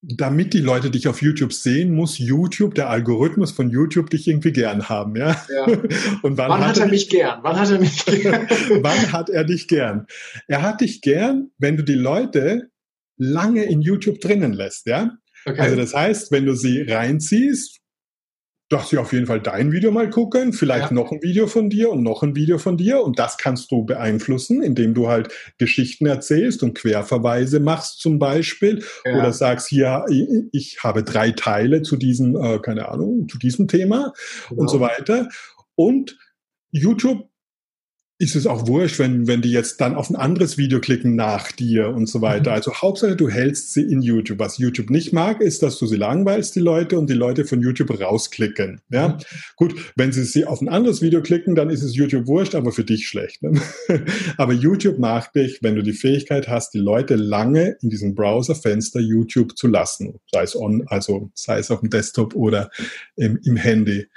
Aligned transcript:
damit 0.00 0.54
die 0.54 0.60
Leute 0.60 0.90
dich 0.90 1.08
auf 1.08 1.22
YouTube 1.22 1.52
sehen, 1.52 1.92
muss 1.92 2.18
YouTube, 2.18 2.74
der 2.74 2.88
Algorithmus 2.88 3.50
von 3.50 3.68
YouTube, 3.68 4.10
dich 4.10 4.28
irgendwie 4.28 4.52
gern 4.52 4.88
haben, 4.88 5.16
ja. 5.16 5.36
ja. 5.52 5.64
Und 6.22 6.38
wann, 6.38 6.50
wann 6.50 6.66
hat, 6.66 6.78
er 6.78 6.86
mich 6.86 7.08
gern? 7.08 7.40
Wann 7.42 7.58
hat 7.58 7.70
er 7.70 7.80
mich 7.80 8.04
gern? 8.06 8.46
wann 8.80 9.12
hat 9.12 9.28
er 9.28 9.44
dich 9.44 9.66
gern? 9.66 10.06
Er 10.46 10.62
hat 10.62 10.80
dich 10.80 11.00
gern, 11.00 11.50
wenn 11.58 11.76
du 11.76 11.82
die 11.82 11.94
Leute 11.94 12.70
lange 13.16 13.64
in 13.64 13.80
YouTube 13.80 14.20
drinnen 14.20 14.52
lässt, 14.52 14.86
ja. 14.86 15.16
Okay. 15.44 15.60
Also 15.60 15.76
das 15.76 15.94
heißt, 15.94 16.30
wenn 16.30 16.46
du 16.46 16.54
sie 16.54 16.82
reinziehst, 16.82 17.77
dass 18.68 18.90
sie 18.90 18.98
auf 18.98 19.12
jeden 19.12 19.26
Fall 19.26 19.40
dein 19.40 19.72
Video 19.72 19.90
mal 19.90 20.10
gucken, 20.10 20.52
vielleicht 20.52 20.90
ja. 20.90 20.94
noch 20.94 21.10
ein 21.10 21.22
Video 21.22 21.46
von 21.46 21.70
dir 21.70 21.90
und 21.90 22.02
noch 22.02 22.22
ein 22.22 22.36
Video 22.36 22.58
von 22.58 22.76
dir 22.76 23.02
und 23.02 23.18
das 23.18 23.38
kannst 23.38 23.70
du 23.70 23.84
beeinflussen, 23.84 24.62
indem 24.62 24.94
du 24.94 25.08
halt 25.08 25.32
Geschichten 25.58 26.06
erzählst 26.06 26.62
und 26.62 26.74
Querverweise 26.74 27.60
machst 27.60 28.00
zum 28.00 28.18
Beispiel 28.18 28.84
ja. 29.04 29.18
oder 29.18 29.32
sagst 29.32 29.68
hier, 29.68 30.04
ich 30.52 30.82
habe 30.82 31.02
drei 31.02 31.30
Teile 31.30 31.82
zu 31.82 31.96
diesem, 31.96 32.36
äh, 32.36 32.58
keine 32.58 32.88
Ahnung, 32.88 33.28
zu 33.28 33.38
diesem 33.38 33.68
Thema 33.68 34.12
genau. 34.48 34.62
und 34.62 34.68
so 34.68 34.80
weiter. 34.80 35.28
Und 35.74 36.18
YouTube 36.70 37.27
ist 38.20 38.34
es 38.34 38.48
auch 38.48 38.66
wurscht, 38.66 38.98
wenn, 38.98 39.28
wenn 39.28 39.42
die 39.42 39.52
jetzt 39.52 39.80
dann 39.80 39.94
auf 39.94 40.10
ein 40.10 40.16
anderes 40.16 40.58
Video 40.58 40.80
klicken 40.80 41.14
nach 41.14 41.52
dir 41.52 41.90
und 41.90 42.08
so 42.08 42.20
weiter. 42.20 42.50
Mhm. 42.50 42.56
Also 42.56 42.74
Hauptsache, 42.74 43.14
du 43.14 43.28
hältst 43.28 43.72
sie 43.72 43.82
in 43.82 44.02
YouTube. 44.02 44.40
Was 44.40 44.58
YouTube 44.58 44.90
nicht 44.90 45.12
mag, 45.12 45.40
ist, 45.40 45.62
dass 45.62 45.78
du 45.78 45.86
sie 45.86 45.96
langweilst, 45.96 46.56
die 46.56 46.60
Leute, 46.60 46.98
und 46.98 47.08
die 47.08 47.14
Leute 47.14 47.44
von 47.44 47.60
YouTube 47.60 47.98
rausklicken. 48.00 48.80
Ja, 48.90 49.08
mhm. 49.08 49.16
gut, 49.54 49.92
wenn 49.94 50.10
sie 50.10 50.24
sie 50.24 50.44
auf 50.46 50.60
ein 50.60 50.68
anderes 50.68 51.00
Video 51.00 51.22
klicken, 51.22 51.54
dann 51.54 51.70
ist 51.70 51.82
es 51.82 51.94
YouTube 51.94 52.26
wurscht, 52.26 52.56
aber 52.56 52.72
für 52.72 52.82
dich 52.82 53.06
schlecht. 53.06 53.40
Ne? 53.44 53.60
aber 54.36 54.52
YouTube 54.52 54.98
mag 54.98 55.32
dich, 55.32 55.62
wenn 55.62 55.76
du 55.76 55.82
die 55.82 55.92
Fähigkeit 55.92 56.48
hast, 56.48 56.74
die 56.74 56.78
Leute 56.78 57.14
lange 57.14 57.76
in 57.82 57.88
diesem 57.88 58.16
Browserfenster 58.16 58.98
YouTube 58.98 59.56
zu 59.56 59.68
lassen. 59.68 60.18
Sei 60.32 60.42
es 60.42 60.56
on, 60.56 60.82
also 60.88 61.30
sei 61.34 61.58
es 61.58 61.70
auf 61.70 61.80
dem 61.80 61.90
Desktop 61.90 62.34
oder 62.34 62.70
im, 63.14 63.38
im 63.44 63.54
Handy. 63.54 64.08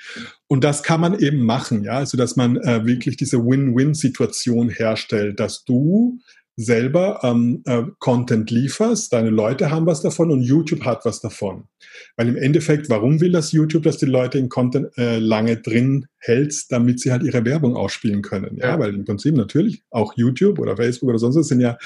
Und 0.52 0.66
das 0.66 0.84
kann 0.84 1.00
man 1.00 1.18
eben 1.18 1.46
machen, 1.46 1.86
ja, 1.86 1.94
also 1.94 2.18
dass 2.18 2.36
man 2.36 2.58
äh, 2.58 2.86
wirklich 2.86 3.16
diese 3.16 3.38
Win-Win-Situation 3.38 4.68
herstellt, 4.68 5.40
dass 5.40 5.64
du 5.64 6.20
selber 6.58 7.22
ähm, 7.24 7.64
äh, 7.66 7.84
Content 8.00 8.52
lieferst, 8.52 9.14
deine 9.14 9.30
Leute 9.30 9.72
haben 9.72 9.86
was 9.86 10.02
davon 10.02 10.30
und 10.30 10.42
YouTube 10.42 10.84
hat 10.84 11.06
was 11.06 11.22
davon. 11.22 11.70
Weil 12.18 12.28
im 12.28 12.36
Endeffekt, 12.36 12.90
warum 12.90 13.22
will 13.22 13.32
das 13.32 13.54
YouTube, 13.54 13.84
dass 13.84 13.98
die 13.98 14.06
Leute 14.06 14.40
in 14.40 14.50
Content 14.50 14.90
äh, 14.98 15.20
lange 15.20 15.56
drin 15.56 16.08
hältst, 16.18 16.70
damit 16.74 17.00
sie 17.00 17.14
halt 17.14 17.24
ihre 17.24 17.46
Werbung 17.46 17.78
ausspielen 17.78 18.22
können? 18.22 18.58
Ja, 18.58 18.72
ja. 18.72 18.80
weil 18.80 18.94
im 18.94 19.06
Prinzip 19.06 19.36
natürlich 19.36 19.84
auch 19.90 20.18
YouTube 20.18 20.60
oder 20.60 20.76
Facebook 20.76 21.10
oder 21.10 21.20
sonst 21.20 21.38
was 21.38 21.48
sind 21.48 21.62
ja 21.62 21.78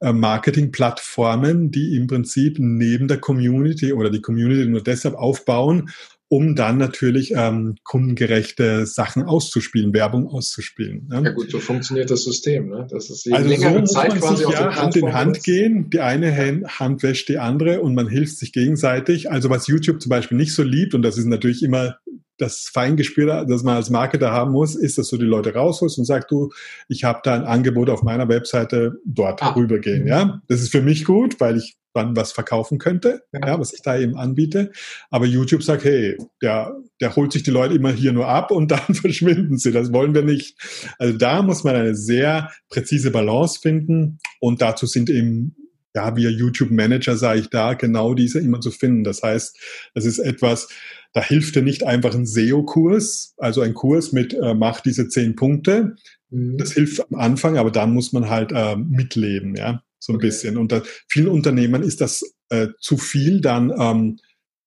äh, 0.00 0.12
Marketing-Plattformen, 0.12 1.72
die 1.72 1.96
im 1.96 2.06
Prinzip 2.06 2.58
neben 2.60 3.08
der 3.08 3.18
Community 3.18 3.92
oder 3.92 4.10
die 4.10 4.22
Community 4.22 4.64
nur 4.66 4.84
deshalb 4.84 5.16
aufbauen, 5.16 5.90
um 6.28 6.56
dann 6.56 6.76
natürlich 6.76 7.32
ähm, 7.36 7.76
kundengerechte 7.84 8.86
Sachen 8.86 9.22
auszuspielen, 9.22 9.94
Werbung 9.94 10.26
auszuspielen. 10.28 11.06
Ne? 11.08 11.22
Ja 11.24 11.30
gut, 11.30 11.50
so 11.50 11.60
funktioniert 11.60 12.10
das 12.10 12.24
System. 12.24 12.68
Ne? 12.68 12.86
Das 12.90 13.10
ist 13.10 13.32
also 13.32 13.48
so 13.48 13.70
muss 13.70 13.92
Zeit 13.92 14.08
man 14.08 14.18
quasi 14.18 14.44
sich 14.44 14.52
ja 14.52 14.74
Hand 14.74 14.96
in 14.96 15.12
Hand 15.12 15.44
gehen. 15.44 15.88
Die 15.90 16.00
eine 16.00 16.36
Hand 16.66 17.02
wäscht 17.04 17.28
die 17.28 17.38
andere 17.38 17.80
und 17.80 17.94
man 17.94 18.08
hilft 18.08 18.38
sich 18.38 18.52
gegenseitig. 18.52 19.30
Also 19.30 19.50
was 19.50 19.68
YouTube 19.68 20.02
zum 20.02 20.10
Beispiel 20.10 20.36
nicht 20.36 20.52
so 20.52 20.64
liebt, 20.64 20.94
und 20.94 21.02
das 21.02 21.16
ist 21.16 21.26
natürlich 21.26 21.62
immer 21.62 21.96
das 22.38 22.70
Feingespür, 22.72 23.44
das 23.46 23.62
man 23.62 23.76
als 23.76 23.90
Marketer 23.90 24.30
haben 24.30 24.52
muss, 24.52 24.74
ist, 24.74 24.98
dass 24.98 25.08
du 25.08 25.16
die 25.16 25.24
Leute 25.24 25.54
rausholst 25.54 25.98
und 25.98 26.04
sagst, 26.04 26.30
du, 26.30 26.50
ich 26.88 27.04
habe 27.04 27.20
da 27.22 27.34
ein 27.34 27.44
Angebot 27.44 27.90
auf 27.90 28.02
meiner 28.02 28.28
Webseite, 28.28 28.98
dort 29.04 29.42
ah. 29.42 29.50
rübergehen. 29.50 30.02
Mhm. 30.02 30.08
Ja, 30.08 30.42
das 30.48 30.60
ist 30.60 30.70
für 30.70 30.82
mich 30.82 31.04
gut, 31.04 31.40
weil 31.40 31.56
ich 31.56 31.76
dann 31.96 32.14
was 32.14 32.32
verkaufen 32.32 32.78
könnte, 32.78 33.22
ja. 33.32 33.40
ja. 33.46 33.58
was 33.58 33.72
ich 33.72 33.82
da 33.82 33.98
eben 33.98 34.16
anbiete. 34.16 34.70
Aber 35.10 35.24
YouTube 35.24 35.62
sagt, 35.62 35.84
hey, 35.84 36.16
der, 36.42 36.76
der 37.00 37.16
holt 37.16 37.32
sich 37.32 37.42
die 37.42 37.50
Leute 37.50 37.74
immer 37.74 37.90
hier 37.90 38.12
nur 38.12 38.28
ab 38.28 38.50
und 38.50 38.70
dann 38.70 38.94
verschwinden 38.94 39.58
sie. 39.58 39.72
Das 39.72 39.92
wollen 39.92 40.14
wir 40.14 40.22
nicht. 40.22 40.58
Also 40.98 41.16
da 41.16 41.42
muss 41.42 41.64
man 41.64 41.74
eine 41.74 41.94
sehr 41.94 42.50
präzise 42.68 43.10
Balance 43.10 43.60
finden 43.60 44.18
und 44.40 44.60
dazu 44.60 44.86
sind 44.86 45.08
eben 45.10 45.56
ja, 45.96 46.14
wir 46.14 46.30
YouTube-Manager, 46.30 47.16
sage 47.16 47.40
ich 47.40 47.48
da, 47.48 47.72
genau 47.72 48.12
diese 48.12 48.38
immer 48.38 48.60
zu 48.60 48.70
finden. 48.70 49.02
Das 49.02 49.22
heißt, 49.22 49.58
das 49.94 50.04
ist 50.04 50.18
etwas, 50.18 50.68
da 51.14 51.22
hilft 51.22 51.56
dir 51.56 51.62
nicht 51.62 51.84
einfach 51.84 52.14
ein 52.14 52.26
SEO-Kurs, 52.26 53.34
also 53.38 53.62
ein 53.62 53.72
Kurs 53.72 54.12
mit 54.12 54.34
äh, 54.34 54.52
mach 54.52 54.80
diese 54.80 55.08
zehn 55.08 55.34
Punkte. 55.36 55.96
Mhm. 56.28 56.58
Das 56.58 56.72
hilft 56.72 57.00
am 57.10 57.18
Anfang, 57.18 57.56
aber 57.56 57.70
dann 57.70 57.94
muss 57.94 58.12
man 58.12 58.28
halt 58.28 58.52
äh, 58.52 58.76
mitleben, 58.76 59.56
ja, 59.56 59.82
so 59.98 60.12
ein 60.12 60.16
okay. 60.16 60.26
bisschen. 60.26 60.58
Und 60.58 60.70
da, 60.70 60.82
vielen 61.08 61.28
Unternehmen 61.28 61.82
ist 61.82 62.02
das 62.02 62.22
äh, 62.50 62.68
zu 62.78 62.98
viel, 62.98 63.40
dann 63.40 63.72
ähm, 63.78 64.18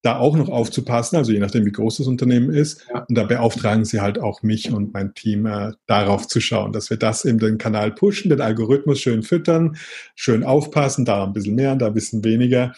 da 0.02 0.18
auch 0.18 0.38
noch 0.38 0.50
aufzupassen, 0.50 1.18
also 1.18 1.32
je 1.32 1.40
nachdem, 1.40 1.66
wie 1.66 1.72
groß 1.72 1.98
das 1.98 2.08
Unternehmen 2.08 2.52
ist. 2.52 2.86
Ja. 2.90 3.06
Und 3.08 3.18
da 3.18 3.24
beauftragen 3.24 3.84
sie 3.84 4.00
halt 4.00 4.18
auch 4.20 4.44
mich 4.44 4.72
und 4.72 4.94
mein 4.94 5.14
Team 5.14 5.46
äh, 5.46 5.74
darauf 5.88 6.28
zu 6.28 6.40
schauen, 6.40 6.72
dass 6.72 6.90
wir 6.90 6.98
das 6.98 7.26
eben 7.26 7.40
den 7.40 7.58
Kanal 7.58 7.92
pushen, 7.92 8.30
den 8.30 8.42
Algorithmus 8.42 9.02
schön 9.02 9.24
füttern, 9.24 9.78
schön 10.16 10.44
aufpassen, 10.44 11.04
da 11.04 11.26
ein 11.26 11.34
bisschen 11.34 11.56
mehr, 11.56 11.76
da 11.76 11.88
ein 11.88 11.94
bisschen 11.94 12.24
weniger. 12.24 12.74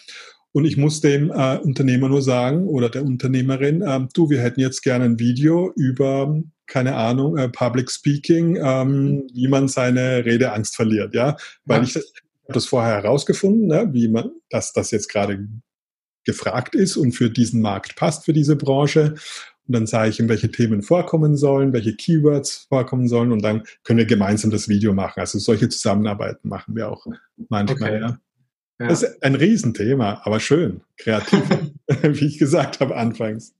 Und 0.50 0.64
ich 0.64 0.76
muss 0.76 1.00
dem 1.00 1.30
äh, 1.30 1.58
Unternehmer 1.58 2.08
nur 2.08 2.22
sagen 2.22 2.66
oder 2.66 2.90
der 2.90 3.04
Unternehmerin, 3.04 3.82
äh, 3.82 4.00
du, 4.12 4.28
wir 4.28 4.40
hätten 4.40 4.60
jetzt 4.60 4.82
gerne 4.82 5.04
ein 5.04 5.18
Video 5.18 5.72
über, 5.76 6.42
keine 6.66 6.96
Ahnung, 6.96 7.38
äh, 7.38 7.48
Public 7.48 7.90
Speaking, 7.90 8.58
ähm, 8.62 9.28
wie 9.32 9.48
man 9.48 9.68
seine 9.68 10.24
Redeangst 10.24 10.74
verliert, 10.74 11.14
ja, 11.14 11.36
weil 11.64 11.78
ja. 11.78 11.84
ich 11.84 11.92
das, 11.94 12.12
das 12.48 12.66
vorher 12.66 12.94
herausgefunden, 12.94 13.68
ne, 13.68 13.88
wie 13.92 14.08
man, 14.08 14.32
dass 14.50 14.72
das 14.72 14.90
jetzt 14.90 15.08
gerade 15.08 15.46
gefragt 16.24 16.74
ist 16.74 16.96
und 16.96 17.12
für 17.12 17.30
diesen 17.30 17.60
Markt 17.60 17.96
passt, 17.96 18.24
für 18.24 18.32
diese 18.32 18.56
Branche. 18.56 19.14
Und 19.66 19.74
dann 19.74 19.86
sage 19.86 20.10
ich 20.10 20.20
ihm, 20.20 20.28
welche 20.28 20.50
Themen 20.50 20.82
vorkommen 20.82 21.36
sollen, 21.36 21.72
welche 21.72 21.94
Keywords 21.94 22.66
vorkommen 22.68 23.08
sollen 23.08 23.32
und 23.32 23.42
dann 23.42 23.62
können 23.84 23.98
wir 23.98 24.06
gemeinsam 24.06 24.50
das 24.50 24.68
Video 24.68 24.92
machen. 24.92 25.20
Also 25.20 25.38
solche 25.38 25.68
Zusammenarbeiten 25.68 26.48
machen 26.48 26.74
wir 26.74 26.90
auch 26.90 27.06
manchmal, 27.48 27.90
okay. 27.90 28.00
ja. 28.00 28.18
Ja. 28.80 28.88
Das 28.88 29.02
ist 29.02 29.22
ein 29.22 29.36
Riesenthema, 29.36 30.22
aber 30.24 30.40
schön, 30.40 30.80
kreativ, 30.96 31.42
wie 32.02 32.26
ich 32.26 32.38
gesagt 32.38 32.80
habe 32.80 32.96
anfangs. 32.96 33.54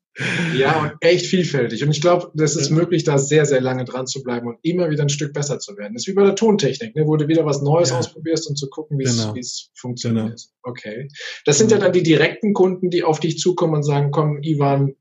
Ja, 0.54 0.82
und 0.82 0.92
echt 1.00 1.26
vielfältig. 1.26 1.82
Und 1.82 1.90
ich 1.90 2.02
glaube, 2.02 2.30
das 2.34 2.54
ist 2.54 2.70
möglich, 2.70 3.04
da 3.04 3.16
sehr, 3.16 3.46
sehr 3.46 3.62
lange 3.62 3.84
dran 3.84 4.06
zu 4.06 4.22
bleiben 4.22 4.46
und 4.46 4.58
immer 4.62 4.90
wieder 4.90 5.02
ein 5.02 5.08
Stück 5.08 5.32
besser 5.32 5.58
zu 5.58 5.76
werden. 5.78 5.94
Das 5.94 6.02
ist 6.02 6.08
wie 6.08 6.12
bei 6.12 6.24
der 6.24 6.34
Tontechnik, 6.34 6.94
ne, 6.94 7.06
wo 7.06 7.16
du 7.16 7.28
wieder 7.28 7.46
was 7.46 7.62
Neues 7.62 7.90
ja. 7.90 7.98
ausprobierst 7.98 8.48
und 8.48 8.56
zu 8.56 8.68
gucken, 8.68 8.98
wie 8.98 9.04
genau. 9.04 9.34
es 9.34 9.70
funktioniert. 9.74 10.26
Genau. 10.26 10.38
Okay. 10.64 11.08
Das 11.46 11.56
sind 11.56 11.70
ja 11.70 11.78
dann 11.78 11.92
die 11.92 12.02
direkten 12.02 12.52
Kunden, 12.52 12.90
die 12.90 13.04
auf 13.04 13.20
dich 13.20 13.38
zukommen 13.38 13.74
und 13.74 13.82
sagen, 13.84 14.10
komm, 14.10 14.42
Ivan, 14.42 14.94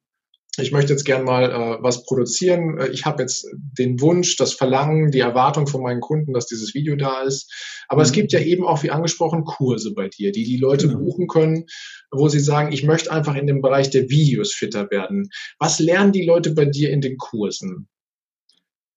ich 0.58 0.72
möchte 0.72 0.92
jetzt 0.92 1.06
gern 1.06 1.24
mal 1.24 1.50
äh, 1.50 1.78
was 1.82 2.04
produzieren. 2.04 2.78
Äh, 2.78 2.90
ich 2.90 3.06
habe 3.06 3.24
jetzt 3.24 3.48
den 3.54 4.02
Wunsch, 4.02 4.36
das 4.36 4.54
Verlangen, 4.54 5.12
die 5.12 5.20
Erwartung 5.20 5.68
von 5.68 5.82
meinen 5.82 6.02
Kunden, 6.02 6.34
dass 6.34 6.48
dieses 6.48 6.74
Video 6.74 6.96
da 6.96 7.22
ist. 7.22 7.52
Aber 7.88 8.02
mhm. 8.02 8.06
es 8.06 8.12
gibt 8.12 8.34
ja 8.34 8.40
eben 8.40 8.66
auch, 8.66 8.84
wie 8.84 8.92
angesprochen, 8.92 9.46
Kurse 9.46 9.94
bei 9.94 10.10
dir, 10.10 10.32
die 10.32 10.44
die 10.44 10.58
Leute 10.58 10.88
genau. 10.88 11.00
buchen 11.00 11.28
können, 11.28 11.66
wo 12.12 12.28
sie 12.28 12.42
sagen, 12.42 12.74
ich 12.74 12.84
möchte 12.84 13.12
einfach 13.12 13.36
in 13.36 13.48
dem 13.48 13.62
Bereich 13.62 13.90
der 13.90 14.10
Videos 14.10 14.54
fitter 14.54 14.92
werden. 14.92 15.30
Was 15.58 15.80
lernen 15.80 16.12
die 16.12 16.26
Leute 16.26 16.52
bei 16.52 16.66
dir 16.66 16.90
in 16.90 17.02
den 17.02 17.18
Kursen? 17.18 17.88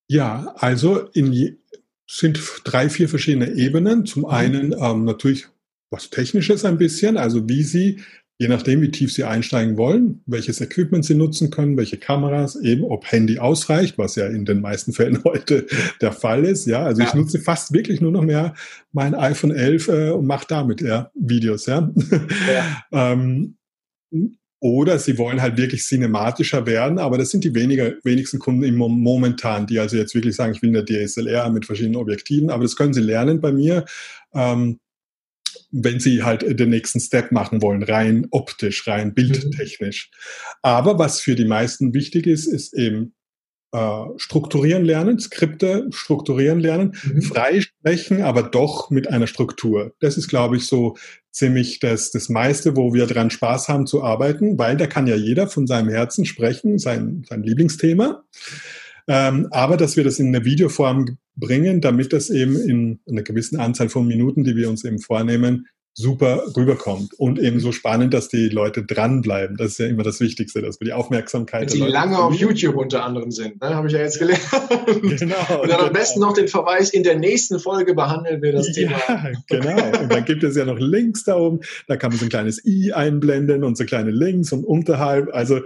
Ja, 0.09 0.55
also 0.59 1.09
in 1.13 1.59
sind 2.07 2.41
drei, 2.65 2.91
vier 2.91 3.09
verschiedene 3.09 3.53
Ebenen. 3.53 4.07
Zum 4.07 4.23
mhm. 4.23 4.29
einen 4.29 4.75
ähm, 4.79 5.05
natürlich 5.05 5.47
was 5.91 6.11
Technisches 6.11 6.65
ein 6.65 6.77
bisschen, 6.77 7.17
also 7.17 7.49
wie 7.49 7.63
sie 7.63 8.01
je 8.39 8.49
nachdem, 8.49 8.81
wie 8.81 8.91
tief 8.91 9.12
Sie 9.12 9.25
einsteigen 9.25 9.77
wollen, 9.77 10.22
welches 10.27 10.61
Equipment 10.61 11.05
Sie 11.05 11.15
nutzen 11.15 11.50
können, 11.50 11.77
welche 11.77 11.99
Kameras, 11.99 12.56
eben 12.56 12.84
ob 12.84 13.11
Handy 13.11 13.39
ausreicht, 13.39 13.97
was 13.97 14.17
ja 14.17 14.27
in 14.27 14.45
den 14.45 14.61
meisten 14.61 14.93
Fällen 14.93 15.22
heute 15.25 15.67
der 16.00 16.12
Fall 16.12 16.44
ist. 16.44 16.67
Ja, 16.67 16.84
also 16.84 17.03
ja. 17.03 17.09
ich 17.09 17.15
nutze 17.15 17.39
fast 17.39 17.73
wirklich 17.73 18.00
nur 18.00 18.12
noch 18.12 18.23
mehr 18.23 18.55
mein 18.93 19.15
iPhone 19.15 19.53
11 19.53 19.89
äh, 19.89 20.11
und 20.11 20.27
mache 20.27 20.47
damit 20.49 20.81
ja 20.81 21.11
Videos. 21.15 21.67
Ja. 21.67 21.91
ja. 22.53 22.84
ähm, 22.93 23.56
oder 24.61 24.99
sie 24.99 25.19
wollen 25.19 25.43
halt 25.43 25.59
wirklich 25.59 25.82
cinematischer 25.82 26.64
werden, 26.64 26.99
aber 26.99 27.19
das 27.19 27.29
sind 27.29 27.44
die 27.44 27.55
weniger, 27.55 27.93
wenigsten 28.03 28.38
Kunden 28.38 28.75
momentan, 28.75 29.67
die 29.67 29.79
also 29.79 29.99
jetzt 29.99 30.14
wirklich 30.14 30.35
sagen, 30.35 30.55
ich 30.55 30.62
will 30.62 30.70
eine 30.70 30.85
DSLR 30.85 31.50
mit 31.50 31.67
verschiedenen 31.67 31.97
Objektiven, 31.97 32.49
aber 32.49 32.62
das 32.62 32.75
können 32.75 32.94
sie 32.94 33.03
lernen 33.03 33.43
bei 33.43 33.53
mir. 33.53 33.85
Ähm, 34.32 34.79
wenn 35.76 35.99
sie 35.99 36.23
halt 36.23 36.59
den 36.59 36.71
nächsten 36.71 37.00
Step 37.00 37.32
machen 37.32 37.61
wollen, 37.61 37.82
rein 37.82 38.29
optisch, 38.31 38.87
rein 38.87 39.12
bildtechnisch. 39.12 40.11
Mhm. 40.12 40.59
Aber 40.62 40.99
was 40.99 41.21
für 41.21 41.35
die 41.35 41.44
meisten 41.44 41.94
wichtig 41.94 42.26
ist, 42.26 42.47
ist 42.47 42.75
eben 42.75 43.15
äh, 43.73 44.05
strukturieren 44.19 44.85
lernen, 44.85 45.19
Skripte 45.19 45.88
strukturieren 45.91 46.61
lernen, 46.61 46.94
mhm. 47.03 47.23
frei 47.23 47.61
sprechen, 47.61 48.23
aber 48.23 48.44
doch 48.44 48.91
mit 48.91 49.11
einer 49.11 49.26
Struktur. 49.26 49.94
Das 49.99 50.17
ist, 50.17 50.29
glaube 50.29 50.56
ich, 50.56 50.67
so 50.67 50.97
ziemlich 51.32 51.81
das, 51.81 52.12
das 52.12 52.29
meiste, 52.29 52.76
wo 52.76 52.94
wir 52.94 53.06
dran 53.06 53.31
Spaß 53.31 53.69
haben 53.69 53.88
zu 53.88 54.05
arbeiten, 54.05 54.56
weil 54.59 54.76
da 54.76 54.87
kann 54.87 55.09
ja 55.09 55.17
jeder 55.17 55.49
von 55.49 55.67
seinem 55.67 55.88
Herzen 55.88 56.25
sprechen, 56.25 56.79
sein, 56.79 57.25
sein 57.29 57.43
Lieblingsthema. 57.43 58.23
Ähm, 59.09 59.49
aber 59.50 59.76
dass 59.76 59.97
wir 59.97 60.05
das 60.05 60.21
in 60.21 60.29
eine 60.29 60.44
Videoform 60.44 61.19
bringen, 61.37 61.81
damit 61.81 62.13
das 62.13 62.31
eben 62.31 62.57
in 62.57 63.01
einer 63.09 63.23
gewissen 63.23 63.59
Anzahl 63.59 63.89
von 63.89 64.07
Minuten, 64.07 64.45
die 64.45 64.57
wir 64.57 64.69
uns 64.71 64.85
eben 64.85 64.99
vornehmen, 64.99 65.67
super 65.96 66.43
rüberkommt 66.56 67.14
und 67.14 67.38
eben 67.38 67.61
so 67.61 67.70
spannend, 67.70 68.12
dass 68.12 68.29
die 68.29 68.49
Leute 68.49 68.85
dranbleiben. 68.85 69.56
Das 69.56 69.73
ist 69.73 69.79
ja 69.79 69.87
immer 69.87 70.02
das 70.02 70.19
Wichtigste, 70.19 70.61
dass 70.61 70.81
wir 70.81 70.87
die 70.87 70.93
Aufmerksamkeit. 70.93 71.73
Die 71.73 71.79
lange 71.79 72.19
auf 72.19 72.35
YouTube 72.35 72.75
unter 72.75 73.05
anderem 73.05 73.31
sind, 73.31 73.61
ne? 73.62 73.75
habe 73.75 73.87
ich 73.87 73.93
ja 73.93 74.00
jetzt 74.00 74.19
gelernt. 74.19 74.43
Genau. 75.25 75.62
Und 75.62 75.70
dann 75.70 75.81
am 75.81 75.93
besten 75.93 76.20
noch 76.20 76.35
den 76.35 76.49
Verweis, 76.49 76.91
in 76.91 77.02
der 77.02 77.17
nächsten 77.17 77.58
Folge 77.58 77.94
behandeln 77.94 78.43
wir 78.43 78.52
das 78.52 78.69
ja, 78.69 78.88
Thema. 78.88 79.32
genau. 79.49 80.00
Und 80.02 80.12
dann 80.12 80.25
gibt 80.25 80.43
es 80.43 80.56
ja 80.56 80.64
noch 80.64 80.79
Links 80.79 81.25
da 81.25 81.37
oben, 81.37 81.61
da 81.87 81.97
kann 81.97 82.11
man 82.11 82.19
so 82.19 82.26
ein 82.26 82.29
kleines 82.29 82.64
i 82.64 82.93
einblenden 82.93 83.62
und 83.64 83.76
so 83.76 83.85
kleine 83.85 84.11
Links 84.11 84.52
und 84.52 84.64
unterhalb. 84.64 85.32
Also 85.32 85.61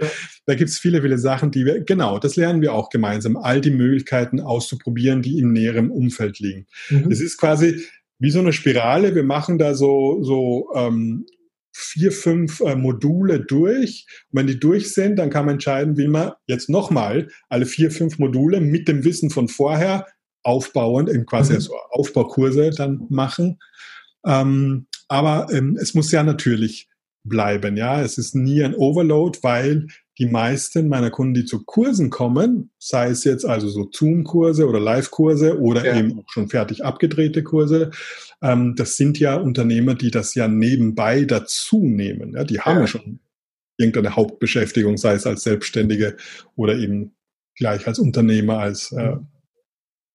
da 0.45 0.55
gibt 0.55 0.69
es 0.69 0.77
viele, 0.77 1.01
viele 1.01 1.17
Sachen, 1.17 1.51
die 1.51 1.65
wir, 1.65 1.81
genau, 1.81 2.19
das 2.19 2.35
lernen 2.35 2.61
wir 2.61 2.73
auch 2.73 2.89
gemeinsam, 2.89 3.35
all 3.37 3.61
die 3.61 3.71
Möglichkeiten 3.71 4.39
auszuprobieren, 4.39 5.21
die 5.21 5.39
im 5.39 5.51
näheren 5.51 5.89
Umfeld 5.89 6.39
liegen. 6.39 6.67
Mhm. 6.89 7.11
Es 7.11 7.21
ist 7.21 7.37
quasi, 7.37 7.83
wie 8.19 8.31
so 8.31 8.39
eine 8.39 8.53
Spirale. 8.53 9.15
Wir 9.15 9.23
machen 9.23 9.57
da 9.57 9.73
so, 9.73 10.21
so 10.21 10.69
ähm, 10.75 11.25
vier, 11.73 12.11
fünf 12.11 12.59
äh, 12.61 12.75
Module 12.75 13.39
durch. 13.39 14.05
Und 14.31 14.39
wenn 14.39 14.47
die 14.47 14.59
durch 14.59 14.93
sind, 14.93 15.15
dann 15.17 15.29
kann 15.29 15.45
man 15.45 15.55
entscheiden, 15.55 15.97
wie 15.97 16.07
man 16.07 16.33
jetzt 16.47 16.69
nochmal 16.69 17.29
alle 17.47 17.65
vier, 17.65 17.91
fünf 17.91 18.19
Module 18.19 18.59
mit 18.61 18.87
dem 18.87 19.03
Wissen 19.03 19.29
von 19.29 19.47
vorher 19.47 20.05
aufbauend, 20.43 21.09
eben 21.09 21.25
quasi 21.25 21.53
mhm. 21.53 21.61
so 21.61 21.73
Aufbaukurse 21.91 22.71
dann 22.71 23.05
machen. 23.09 23.59
Ähm, 24.25 24.87
aber 25.07 25.47
ähm, 25.51 25.77
es 25.79 25.93
muss 25.93 26.11
ja 26.11 26.23
natürlich 26.23 26.89
bleiben, 27.23 27.77
ja. 27.77 28.01
Es 28.01 28.17
ist 28.17 28.35
nie 28.35 28.63
ein 28.63 28.75
Overload, 28.75 29.39
weil 29.41 29.87
die 30.17 30.25
meisten 30.25 30.89
meiner 30.89 31.11
Kunden, 31.11 31.33
die 31.33 31.45
zu 31.45 31.63
Kursen 31.63 32.09
kommen, 32.09 32.71
sei 32.77 33.09
es 33.09 33.23
jetzt 33.23 33.45
also 33.45 33.69
so 33.69 33.89
Zoom-Kurse 33.91 34.67
oder 34.67 34.79
Live-Kurse 34.79 35.59
oder 35.59 35.85
ja. 35.85 35.97
eben 35.97 36.19
auch 36.19 36.29
schon 36.29 36.49
fertig 36.49 36.83
abgedrehte 36.83 37.43
Kurse, 37.43 37.91
ähm, 38.41 38.75
das 38.75 38.97
sind 38.97 39.19
ja 39.19 39.35
Unternehmer, 39.35 39.95
die 39.95 40.11
das 40.11 40.35
ja 40.35 40.47
nebenbei 40.47 41.23
dazu 41.23 41.85
nehmen. 41.85 42.33
Ja? 42.33 42.43
Die 42.43 42.59
haben 42.59 42.81
ja. 42.81 42.87
schon 42.87 43.19
irgendeine 43.77 44.15
Hauptbeschäftigung, 44.15 44.97
sei 44.97 45.13
es 45.13 45.25
als 45.25 45.43
Selbstständige 45.43 46.17
oder 46.55 46.75
eben 46.75 47.13
gleich 47.55 47.87
als 47.87 47.97
Unternehmer, 47.97 48.59
als 48.59 48.91
äh, 48.91 49.11
mhm. 49.11 49.27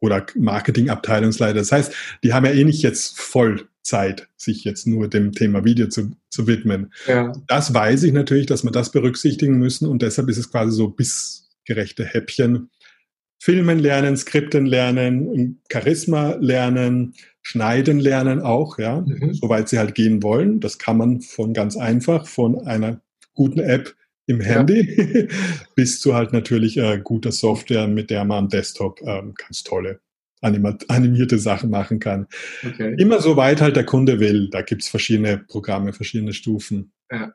oder 0.01 0.27
Marketingabteilungsleiter. 0.35 1.61
Das 1.61 1.73
heißt, 1.73 1.95
die 2.23 2.35
haben 2.35 2.45
ja 2.45 2.53
eh 2.53 2.65
nicht 2.65 2.83
jetzt 2.83 3.19
voll 3.19 3.69
Zeit, 3.84 4.28
sich 4.36 4.64
jetzt 4.64 4.86
nur 4.86 5.08
dem 5.08 5.32
Thema 5.32 5.64
Video 5.64 5.88
zu, 5.88 6.12
zu 6.31 6.46
widmen. 6.46 6.92
Ja. 7.06 7.32
Das 7.46 7.72
weiß 7.72 8.02
ich 8.02 8.12
natürlich, 8.12 8.46
dass 8.46 8.64
wir 8.64 8.70
das 8.70 8.90
berücksichtigen 8.90 9.58
müssen 9.58 9.86
und 9.86 10.02
deshalb 10.02 10.28
ist 10.28 10.38
es 10.38 10.50
quasi 10.50 10.72
so 10.72 10.88
bissgerechte 10.88 12.04
Häppchen. 12.04 12.70
Filmen 13.38 13.78
lernen, 13.78 14.16
Skripten 14.16 14.64
lernen, 14.64 15.60
Charisma 15.70 16.36
lernen, 16.40 17.14
Schneiden 17.42 18.00
lernen 18.00 18.40
auch, 18.40 18.78
ja, 18.78 19.02
mhm. 19.02 19.34
soweit 19.34 19.69
sie 19.69 19.78
halt 19.78 19.94
gehen 19.94 20.22
wollen. 20.22 20.60
Das 20.60 20.78
kann 20.78 20.96
man 20.96 21.20
von 21.20 21.52
ganz 21.52 21.76
einfach, 21.76 22.26
von 22.26 22.66
einer 22.66 23.02
guten 23.34 23.60
App 23.60 23.94
im 24.26 24.40
Handy 24.40 24.94
ja. 24.96 25.26
bis 25.75 26.00
zu 26.00 26.14
halt 26.14 26.32
natürlich 26.32 26.78
äh, 26.78 26.98
guter 27.04 27.32
Software, 27.32 27.86
mit 27.86 28.08
der 28.08 28.25
man 28.25 28.44
am 28.44 28.48
Desktop 28.48 29.02
ähm, 29.02 29.34
ganz 29.34 29.62
tolle 29.62 30.00
animierte 30.44 31.38
Sachen 31.38 31.70
machen 31.70 31.99
kann. 31.99 32.26
Okay. 32.64 32.94
Immer 32.99 33.20
so 33.20 33.37
weit 33.37 33.61
halt 33.61 33.76
der 33.76 33.85
Kunde 33.85 34.20
will. 34.20 34.49
Da 34.50 34.62
gibt 34.62 34.82
es 34.82 34.88
verschiedene 34.88 35.38
Programme, 35.38 35.93
verschiedene 35.93 36.32
Stufen. 36.32 36.93
Ja. 37.11 37.32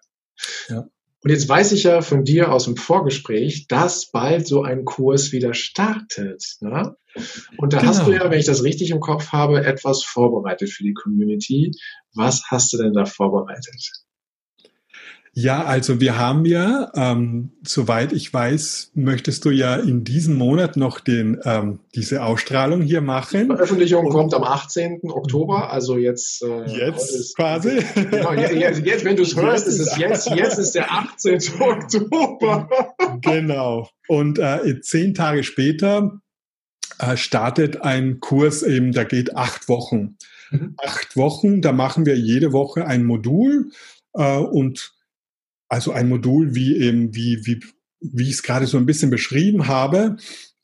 ja. 0.70 0.86
Und 1.22 1.32
jetzt 1.32 1.50
weiß 1.50 1.74
ich 1.74 1.84
ja 1.84 2.02
von 2.02 2.24
dir 2.24 2.52
aus 2.52 2.64
dem 2.64 2.78
Vorgespräch, 2.78 3.68
dass 3.68 4.10
bald 4.10 4.48
so 4.48 4.64
ein 4.64 4.86
Kurs 4.86 5.34
wieder 5.34 5.54
startet. 5.54 6.58
Ne? 6.62 6.96
Und 7.58 7.74
da 7.74 7.80
genau. 7.80 7.90
hast 7.90 8.02
du 8.02 8.12
genau. 8.12 8.24
ja, 8.24 8.32
wenn 8.32 8.40
ich 8.40 8.46
das 8.46 8.64
richtig 8.64 8.92
im 8.92 9.02
Kopf 9.02 9.34
habe, 9.34 9.66
etwas 9.66 10.04
vorbereitet 10.04 10.70
für 10.70 10.84
die 10.84 10.94
Community. 10.94 11.72
Was 12.14 12.44
hast 12.50 12.72
du 12.72 12.78
denn 12.78 12.94
da 12.94 13.06
vorbereitet? 13.06 13.92
Ja, 15.42 15.64
also 15.64 16.02
wir 16.02 16.18
haben 16.18 16.44
ja, 16.44 16.92
ähm, 16.96 17.52
soweit 17.64 18.12
ich 18.12 18.34
weiß, 18.34 18.92
möchtest 18.94 19.46
du 19.46 19.52
ja 19.52 19.78
in 19.78 20.04
diesem 20.04 20.36
Monat 20.36 20.76
noch 20.76 21.00
den, 21.00 21.40
ähm, 21.46 21.80
diese 21.96 22.24
Ausstrahlung 22.24 22.82
hier 22.82 23.00
machen. 23.00 23.44
Die 23.44 23.56
Veröffentlichung 23.56 24.08
Und, 24.08 24.12
kommt 24.12 24.34
am 24.34 24.44
18. 24.44 25.00
Oktober, 25.04 25.72
also 25.72 25.96
jetzt. 25.96 26.44
Äh, 26.44 26.66
jetzt 26.78 27.16
ist, 27.16 27.38
quasi. 27.38 27.80
Genau, 27.96 28.34
jetzt, 28.34 28.86
jetzt 28.86 29.06
wenn 29.06 29.16
du 29.16 29.24
es 29.24 29.34
hörst, 29.38 29.66
ist 29.66 29.80
es 29.80 29.96
jetzt, 29.96 30.30
jetzt 30.36 30.58
ist 30.58 30.76
der 30.76 30.92
18. 30.92 31.40
Oktober. 31.58 32.70
Genau. 33.22 33.88
Und 34.10 34.40
äh, 34.40 34.82
zehn 34.82 35.14
Tage 35.14 35.46
später 35.46 36.20
äh, 36.98 37.16
startet 37.16 37.82
ein 37.82 38.20
Kurs 38.20 38.62
eben, 38.62 38.92
der 38.92 39.06
geht 39.06 39.38
acht 39.38 39.70
Wochen. 39.70 40.18
Mhm. 40.52 40.76
Acht 40.84 41.16
Wochen, 41.16 41.62
da 41.62 41.72
machen 41.72 42.06
wir 42.06 42.18
jede 42.18 42.52
Woche 42.52 42.86
ein 42.86 43.06
Modul 43.06 43.72
äh, 44.16 44.38
und 44.38 44.99
also 45.70 45.92
ein 45.92 46.10
Modul, 46.10 46.56
wie 46.56 46.76
eben, 46.78 47.16
wie, 47.16 47.46
wie, 47.46 47.62
wie 48.02 48.24
ich 48.24 48.36
es 48.36 48.44
gerade 48.44 48.68
so 48.68 48.78
ein 48.78 48.86
bisschen 48.86 49.10
beschrieben 49.10 49.68
habe, 49.68 50.18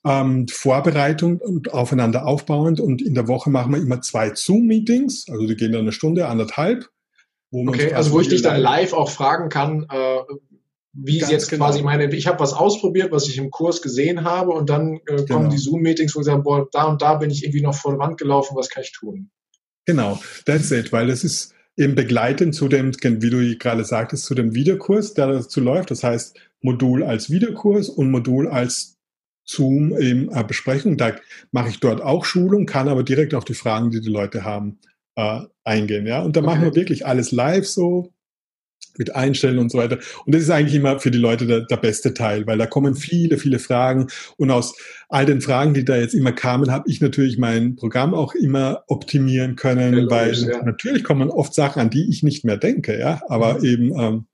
ähm, 0.04 0.48
Vorbereitung 0.48 1.40
und 1.40 1.74
aufeinander 1.74 2.26
aufbauend. 2.26 2.80
Und 2.80 3.02
in 3.02 3.16
der 3.16 3.28
Woche 3.28 3.50
machen 3.50 3.72
wir 3.72 3.80
immer 3.80 4.02
zwei 4.02 4.34
Zoom-Meetings, 4.34 5.28
also 5.30 5.46
die 5.48 5.56
gehen 5.56 5.72
dann 5.72 5.82
eine 5.82 5.92
Stunde, 5.92 6.28
anderthalb. 6.28 6.90
Wo 7.52 7.68
okay, 7.68 7.94
also 7.94 8.12
wo 8.12 8.20
ich 8.20 8.28
dich 8.28 8.42
dann 8.42 8.60
live 8.60 8.94
auch 8.94 9.10
fragen 9.10 9.50
kann, 9.50 9.86
äh, 9.90 10.18
wie 10.94 11.20
es 11.20 11.30
jetzt 11.30 11.50
genau. 11.50 11.66
quasi 11.66 11.82
meine, 11.84 12.14
ich 12.14 12.28
habe 12.28 12.40
was 12.40 12.54
ausprobiert, 12.54 13.12
was 13.12 13.28
ich 13.28 13.38
im 13.38 13.52
Kurs 13.52 13.82
gesehen 13.82 14.24
habe 14.24 14.52
und 14.52 14.70
dann 14.70 14.96
äh, 15.08 15.16
kommen 15.16 15.26
genau. 15.26 15.50
die 15.50 15.58
Zoom-Meetings, 15.58 16.16
wo 16.16 16.22
ich 16.22 16.26
sage, 16.26 16.42
boah, 16.42 16.68
da 16.72 16.86
und 16.86 17.02
da 17.02 17.16
bin 17.16 17.30
ich 17.30 17.44
irgendwie 17.44 17.62
noch 17.62 17.76
vor 17.76 17.92
der 17.92 18.00
Wand 18.00 18.18
gelaufen, 18.18 18.56
was 18.56 18.70
kann 18.70 18.84
ich 18.84 18.94
tun? 18.94 19.30
Genau, 19.86 20.20
that's 20.46 20.72
it, 20.72 20.92
weil 20.92 21.08
das 21.08 21.24
ist, 21.24 21.54
eben 21.78 21.96
begleiten 21.96 22.54
zu 22.54 22.68
dem, 22.68 22.94
wie 23.02 23.30
du 23.30 23.58
gerade 23.58 23.84
sagtest, 23.84 24.26
zu 24.26 24.36
dem 24.36 24.56
Videokurs, 24.56 25.14
der 25.14 25.28
dazu 25.28 25.62
läuft. 25.62 25.92
Das 25.92 26.04
heißt, 26.04 26.40
Modul 26.62 27.04
als 27.04 27.30
Videokurs 27.30 27.90
und 27.90 28.12
Modul 28.12 28.48
als 28.48 28.98
Zoom 29.46 29.96
eben 29.98 30.30
äh, 30.32 30.44
Besprechung. 30.44 30.98
Da 30.98 31.16
mache 31.52 31.70
ich 31.70 31.80
dort 31.80 32.02
auch 32.02 32.26
Schulung, 32.26 32.66
kann 32.66 32.88
aber 32.88 33.04
direkt 33.04 33.34
auf 33.34 33.46
die 33.46 33.54
Fragen, 33.54 33.92
die 33.92 34.02
die 34.02 34.10
Leute 34.10 34.44
haben, 34.44 34.80
äh, 35.16 35.42
eingehen. 35.64 36.08
Ja, 36.08 36.22
und 36.24 36.36
da 36.36 36.42
okay. 36.42 36.50
machen 36.50 36.64
wir 36.64 36.76
wirklich 36.76 37.06
alles 37.06 37.32
live 37.32 37.68
so 37.68 38.15
mit 38.98 39.16
Einstellen 39.16 39.58
und 39.58 39.72
so 39.72 39.78
weiter. 39.78 39.98
Und 40.26 40.34
das 40.34 40.44
ist 40.44 40.50
eigentlich 40.50 40.76
immer 40.76 41.00
für 41.00 41.12
die 41.12 41.18
Leute 41.18 41.46
der, 41.46 41.62
der 41.62 41.78
beste 41.78 42.14
Teil, 42.14 42.48
weil 42.48 42.58
da 42.58 42.66
kommen 42.66 42.96
viele, 42.96 43.38
viele 43.38 43.60
Fragen. 43.60 44.08
Und 44.38 44.52
aus 44.52 44.76
all 45.10 45.26
den 45.26 45.42
Fragen, 45.42 45.74
die 45.74 45.86
da 45.86 45.98
jetzt 45.98 46.14
immer 46.14 46.32
kamen, 46.32 46.72
habe 46.72 46.90
ich 46.90 47.02
natürlich 47.02 47.38
mein 47.38 47.76
Programm 47.76 48.14
auch 48.14 48.34
immer 48.34 48.84
optimieren 48.88 49.56
können, 49.56 49.98
ja, 49.98 50.10
weil 50.10 50.34
ja. 50.34 50.64
natürlich 50.64 51.04
kommen 51.04 51.30
oft 51.30 51.54
Sachen, 51.54 51.82
an 51.82 51.90
die 51.90 52.10
ich 52.10 52.24
nicht 52.24 52.46
mehr 52.46 52.58
denke, 52.58 52.98
ja, 52.98 53.22
aber 53.28 53.60
mhm. 53.60 53.66
eben 53.66 54.00
ähm, 54.00 54.26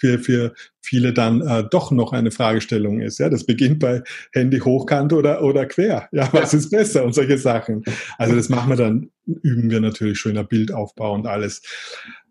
für, 0.00 0.18
für 0.18 0.54
viele 0.80 1.12
dann 1.12 1.42
äh, 1.42 1.64
doch 1.70 1.90
noch 1.90 2.12
eine 2.12 2.30
Fragestellung 2.30 3.00
ist. 3.00 3.18
Ja, 3.18 3.28
das 3.28 3.44
beginnt 3.44 3.80
bei 3.80 4.02
Handy 4.32 4.58
hochkant 4.58 5.12
oder, 5.12 5.42
oder 5.42 5.66
quer. 5.66 6.08
Ja, 6.10 6.28
was 6.32 6.52
ja. 6.52 6.58
ist 6.58 6.70
besser 6.70 7.04
und 7.04 7.14
solche 7.14 7.36
Sachen. 7.38 7.84
Also 8.16 8.34
das 8.34 8.48
machen 8.48 8.70
wir 8.70 8.76
dann, 8.76 9.10
üben 9.26 9.70
wir 9.70 9.80
natürlich 9.80 10.18
schöner 10.18 10.42
Bildaufbau 10.42 11.14
und 11.14 11.26
alles. 11.26 11.62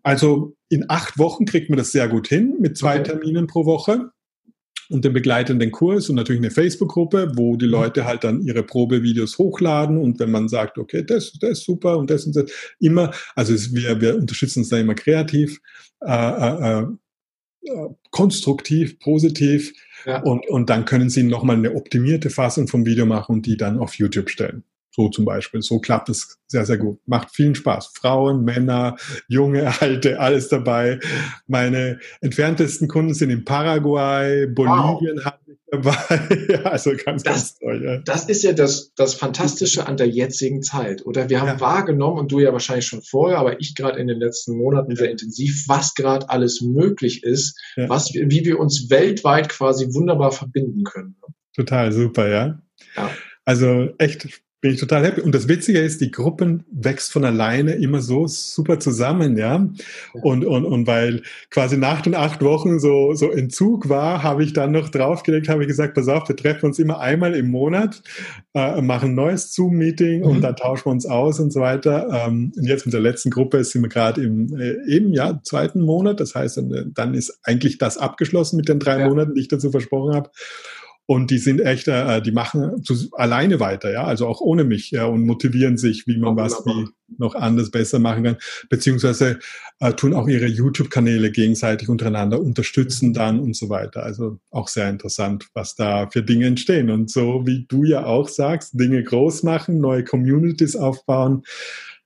Also 0.02 0.56
in 0.68 0.88
acht 0.88 1.18
Wochen 1.18 1.44
kriegt 1.44 1.70
man 1.70 1.76
das 1.76 1.92
sehr 1.92 2.08
gut 2.08 2.28
hin 2.28 2.56
mit 2.60 2.76
zwei 2.76 3.00
okay. 3.00 3.10
Terminen 3.10 3.46
pro 3.46 3.66
Woche 3.66 4.10
und 4.90 5.04
den 5.04 5.12
begleitenden 5.12 5.70
Kurs 5.70 6.10
und 6.10 6.16
natürlich 6.16 6.40
eine 6.40 6.50
Facebook-Gruppe, 6.50 7.32
wo 7.36 7.56
die 7.56 7.66
mhm. 7.66 7.72
Leute 7.72 8.04
halt 8.04 8.24
dann 8.24 8.42
ihre 8.42 8.62
Probevideos 8.62 9.38
hochladen 9.38 9.98
und 9.98 10.18
wenn 10.18 10.30
man 10.30 10.48
sagt, 10.48 10.78
okay, 10.78 11.04
das, 11.04 11.32
das 11.40 11.50
ist 11.50 11.64
super 11.64 11.96
und 11.96 12.10
das 12.10 12.26
und 12.26 12.36
das, 12.36 12.50
immer, 12.78 13.12
also 13.34 13.54
es, 13.54 13.74
wir, 13.74 14.00
wir 14.00 14.16
unterstützen 14.16 14.60
uns 14.60 14.68
da 14.68 14.78
immer 14.78 14.94
kreativ, 14.94 15.60
äh, 16.00 16.10
äh, 16.10 16.86
äh, 17.62 17.88
konstruktiv, 18.10 18.98
positiv 18.98 19.72
ja. 20.06 20.22
und, 20.22 20.48
und 20.48 20.70
dann 20.70 20.84
können 20.84 21.10
sie 21.10 21.22
nochmal 21.22 21.56
eine 21.56 21.74
optimierte 21.74 22.30
Fassung 22.30 22.68
vom 22.68 22.84
Video 22.84 23.06
machen 23.06 23.36
und 23.36 23.46
die 23.46 23.56
dann 23.56 23.78
auf 23.78 23.94
YouTube 23.94 24.30
stellen. 24.30 24.64
So 25.00 25.08
zum 25.08 25.24
Beispiel. 25.24 25.62
So 25.62 25.78
klappt 25.78 26.10
es 26.10 26.36
sehr, 26.46 26.66
sehr 26.66 26.76
gut. 26.76 26.98
Macht 27.06 27.30
vielen 27.32 27.54
Spaß. 27.54 27.92
Frauen, 27.94 28.44
Männer, 28.44 28.96
junge, 29.28 29.72
alte, 29.80 30.20
alles 30.20 30.48
dabei. 30.48 31.00
Meine 31.46 32.00
entferntesten 32.20 32.86
Kunden 32.86 33.14
sind 33.14 33.30
in 33.30 33.46
Paraguay, 33.46 34.46
Bolivien 34.46 35.16
wow. 35.16 35.24
habe 35.24 35.38
ich 35.46 35.56
dabei. 35.70 36.46
ja, 36.50 36.62
also 36.64 36.90
ganz, 37.02 37.22
das, 37.22 37.34
ganz 37.34 37.58
toll. 37.58 37.82
Ja. 37.82 37.98
Das 38.04 38.28
ist 38.28 38.42
ja 38.42 38.52
das, 38.52 38.92
das 38.94 39.14
Fantastische 39.14 39.86
an 39.86 39.96
der 39.96 40.08
jetzigen 40.08 40.62
Zeit. 40.62 41.06
Oder 41.06 41.30
wir 41.30 41.40
haben 41.40 41.48
ja. 41.48 41.60
wahrgenommen, 41.60 42.18
und 42.18 42.30
du 42.30 42.40
ja 42.40 42.52
wahrscheinlich 42.52 42.86
schon 42.86 43.00
vorher, 43.00 43.38
aber 43.38 43.58
ich 43.58 43.74
gerade 43.74 43.98
in 43.98 44.06
den 44.06 44.18
letzten 44.18 44.54
Monaten 44.58 44.94
sehr 44.96 45.10
intensiv, 45.10 45.64
was 45.66 45.94
gerade 45.94 46.28
alles 46.28 46.60
möglich 46.60 47.24
ist, 47.24 47.58
was, 47.76 48.12
wie 48.12 48.44
wir 48.44 48.58
uns 48.58 48.90
weltweit 48.90 49.48
quasi 49.48 49.94
wunderbar 49.94 50.32
verbinden 50.32 50.84
können. 50.84 51.16
Total 51.56 51.90
super, 51.90 52.28
ja. 52.28 52.60
Ja. 52.96 53.10
Also 53.46 53.88
echt 53.96 54.28
bin 54.60 54.72
ich 54.72 54.80
total 54.80 55.04
happy. 55.04 55.22
Und 55.22 55.34
das 55.34 55.48
Witzige 55.48 55.80
ist, 55.80 56.00
die 56.00 56.10
Gruppen 56.10 56.64
wächst 56.70 57.12
von 57.12 57.24
alleine 57.24 57.72
immer 57.72 58.00
so 58.00 58.26
super 58.26 58.78
zusammen, 58.78 59.38
ja. 59.38 59.66
Und, 60.12 60.44
und, 60.44 60.64
und 60.66 60.86
weil 60.86 61.22
quasi 61.50 61.78
nach 61.78 62.02
den 62.02 62.14
acht 62.14 62.42
Wochen 62.42 62.78
so, 62.78 63.14
so 63.14 63.30
Entzug 63.30 63.88
war, 63.88 64.22
habe 64.22 64.44
ich 64.44 64.52
dann 64.52 64.72
noch 64.72 64.90
draufgelegt, 64.90 65.48
habe 65.48 65.62
ich 65.62 65.68
gesagt, 65.68 65.94
pass 65.94 66.08
auf, 66.08 66.28
wir 66.28 66.36
treffen 66.36 66.66
uns 66.66 66.78
immer 66.78 67.00
einmal 67.00 67.34
im 67.34 67.50
Monat, 67.50 68.02
äh, 68.54 68.82
machen 68.82 69.10
ein 69.10 69.14
neues 69.14 69.54
Zoom-Meeting 69.54 70.20
mhm. 70.20 70.26
und 70.26 70.40
dann 70.42 70.56
tauschen 70.56 70.86
wir 70.86 70.92
uns 70.92 71.06
aus 71.06 71.40
und 71.40 71.52
so 71.52 71.60
weiter. 71.60 72.26
Ähm, 72.26 72.52
und 72.54 72.66
jetzt 72.66 72.84
mit 72.84 72.92
der 72.92 73.00
letzten 73.00 73.30
Gruppe 73.30 73.64
sind 73.64 73.82
wir 73.82 73.88
gerade 73.88 74.22
im 74.22 74.54
äh, 74.58 74.76
eben, 74.86 75.14
ja, 75.14 75.40
zweiten 75.42 75.80
Monat. 75.80 76.20
Das 76.20 76.34
heißt, 76.34 76.58
dann, 76.58 76.92
dann 76.94 77.14
ist 77.14 77.38
eigentlich 77.44 77.78
das 77.78 77.96
abgeschlossen 77.96 78.58
mit 78.58 78.68
den 78.68 78.78
drei 78.78 79.00
ja. 79.00 79.08
Monaten, 79.08 79.34
die 79.34 79.40
ich 79.40 79.48
dazu 79.48 79.70
versprochen 79.70 80.14
habe. 80.14 80.30
Und 81.10 81.32
die 81.32 81.38
sind 81.38 81.58
echt, 81.58 81.88
äh, 81.88 82.22
die 82.22 82.30
machen 82.30 82.84
zu, 82.84 82.94
alleine 83.14 83.58
weiter, 83.58 83.90
ja, 83.90 84.04
also 84.04 84.28
auch 84.28 84.40
ohne 84.40 84.62
mich, 84.62 84.92
ja, 84.92 85.06
und 85.06 85.26
motivieren 85.26 85.76
sich, 85.76 86.06
wie 86.06 86.16
man 86.16 86.36
was 86.36 86.64
wie 86.64 86.86
noch 87.18 87.34
anders 87.34 87.72
besser 87.72 87.98
machen 87.98 88.22
kann, 88.22 88.36
beziehungsweise 88.68 89.40
äh, 89.80 89.92
tun 89.94 90.14
auch 90.14 90.28
ihre 90.28 90.46
YouTube-Kanäle 90.46 91.32
gegenseitig 91.32 91.88
untereinander 91.88 92.40
unterstützen 92.40 93.12
dann 93.12 93.40
und 93.40 93.56
so 93.56 93.68
weiter. 93.68 94.04
Also 94.04 94.38
auch 94.52 94.68
sehr 94.68 94.88
interessant, 94.88 95.48
was 95.52 95.74
da 95.74 96.08
für 96.08 96.22
Dinge 96.22 96.46
entstehen. 96.46 96.90
Und 96.90 97.10
so 97.10 97.44
wie 97.44 97.66
du 97.66 97.82
ja 97.82 98.06
auch 98.06 98.28
sagst, 98.28 98.78
Dinge 98.78 99.02
groß 99.02 99.42
machen, 99.42 99.80
neue 99.80 100.04
Communities 100.04 100.76
aufbauen, 100.76 101.42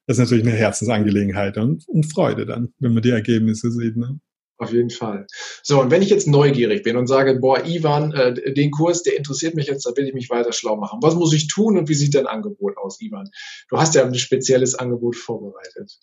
das 0.06 0.16
ist 0.16 0.22
natürlich 0.22 0.46
eine 0.46 0.56
Herzensangelegenheit 0.56 1.58
und, 1.58 1.86
und 1.88 2.10
Freude 2.10 2.46
dann, 2.46 2.72
wenn 2.78 2.94
man 2.94 3.02
die 3.02 3.10
Ergebnisse 3.10 3.70
sieht. 3.70 3.98
Ne? 3.98 4.18
Auf 4.56 4.72
jeden 4.72 4.90
Fall. 4.90 5.26
So, 5.62 5.80
und 5.80 5.90
wenn 5.90 6.02
ich 6.02 6.10
jetzt 6.10 6.28
neugierig 6.28 6.84
bin 6.84 6.96
und 6.96 7.08
sage, 7.08 7.40
boah, 7.40 7.64
Ivan, 7.64 8.12
äh, 8.12 8.54
den 8.54 8.70
Kurs, 8.70 9.02
der 9.02 9.16
interessiert 9.16 9.56
mich 9.56 9.66
jetzt, 9.66 9.84
da 9.84 9.90
will 9.96 10.06
ich 10.06 10.14
mich 10.14 10.30
weiter 10.30 10.52
schlau 10.52 10.76
machen. 10.76 11.00
Was 11.02 11.16
muss 11.16 11.32
ich 11.32 11.48
tun 11.48 11.76
und 11.76 11.88
wie 11.88 11.94
sieht 11.94 12.14
dein 12.14 12.28
Angebot 12.28 12.76
aus, 12.76 13.00
Ivan? 13.00 13.28
Du 13.68 13.78
hast 13.78 13.94
ja 13.96 14.04
ein 14.04 14.14
spezielles 14.14 14.76
Angebot 14.76 15.16
vorbereitet. 15.16 15.98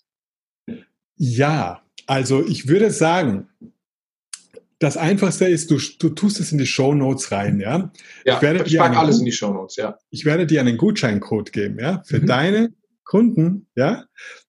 Ja, 1.15 1.81
also 2.07 2.45
ich 2.45 2.67
würde 2.67 2.91
sagen, 2.91 3.47
das 4.79 4.97
Einfachste 4.97 5.45
ist, 5.45 5.69
du, 5.69 5.77
du 5.99 6.09
tust 6.09 6.39
es 6.39 6.51
in 6.51 6.57
die 6.57 6.65
Show 6.65 6.93
Notes 6.95 7.31
rein, 7.31 7.59
ja? 7.59 7.91
Ja, 8.25 8.35
ich, 8.35 8.41
werde 8.41 8.63
ich 8.65 8.77
packe 8.77 8.97
alles 8.97 9.19
in 9.19 9.25
die 9.25 9.31
Show 9.31 9.53
Notes, 9.53 9.75
ja. 9.75 9.97
Ich 10.09 10.25
werde 10.25 10.47
dir 10.47 10.59
einen 10.59 10.77
Gutscheincode 10.77 11.53
geben, 11.53 11.79
ja, 11.79 12.01
für 12.05 12.19
mhm. 12.19 12.25
deine 12.25 12.73
Kunden, 13.03 13.67
ja, 13.75 14.05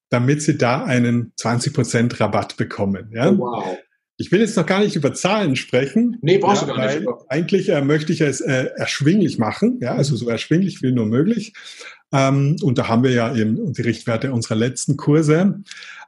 damit 0.09 0.43
sie 0.43 0.57
da 0.57 0.85
einen 0.85 1.35
20% 1.39 2.19
Rabatt 2.19 2.57
bekommen, 2.57 3.11
ja. 3.13 3.31
Oh, 3.31 3.39
wow. 3.39 3.79
Ich 4.23 4.31
will 4.31 4.41
jetzt 4.41 4.57
noch 4.57 4.67
gar 4.67 4.79
nicht 4.79 4.95
über 4.95 5.13
Zahlen 5.13 5.57
sprechen. 5.57 6.17
Nee, 6.23 6.39
brauchst 6.39 6.63
ja, 6.63 6.69
du 6.69 6.75
gar 6.75 6.95
nicht. 6.95 7.09
Eigentlich 7.27 7.69
äh, 7.71 7.83
möchte 7.83 8.13
ich 8.13 8.21
es 8.21 8.41
äh, 8.41 8.71
erschwinglich 8.77 9.37
machen, 9.37 9.81
ja, 9.83 9.97
also 9.97 10.15
so 10.15 10.29
erschwinglich 10.29 10.81
wie 10.81 10.93
nur 10.93 11.07
möglich. 11.07 11.55
Ähm, 12.13 12.57
und 12.63 12.79
da 12.79 12.87
haben 12.87 13.03
wir 13.03 13.11
ja 13.11 13.35
eben 13.35 13.73
die 13.73 13.83
Richtwerte 13.83 14.33
unserer 14.33 14.55
letzten 14.55 14.97
Kurse. 14.97 15.61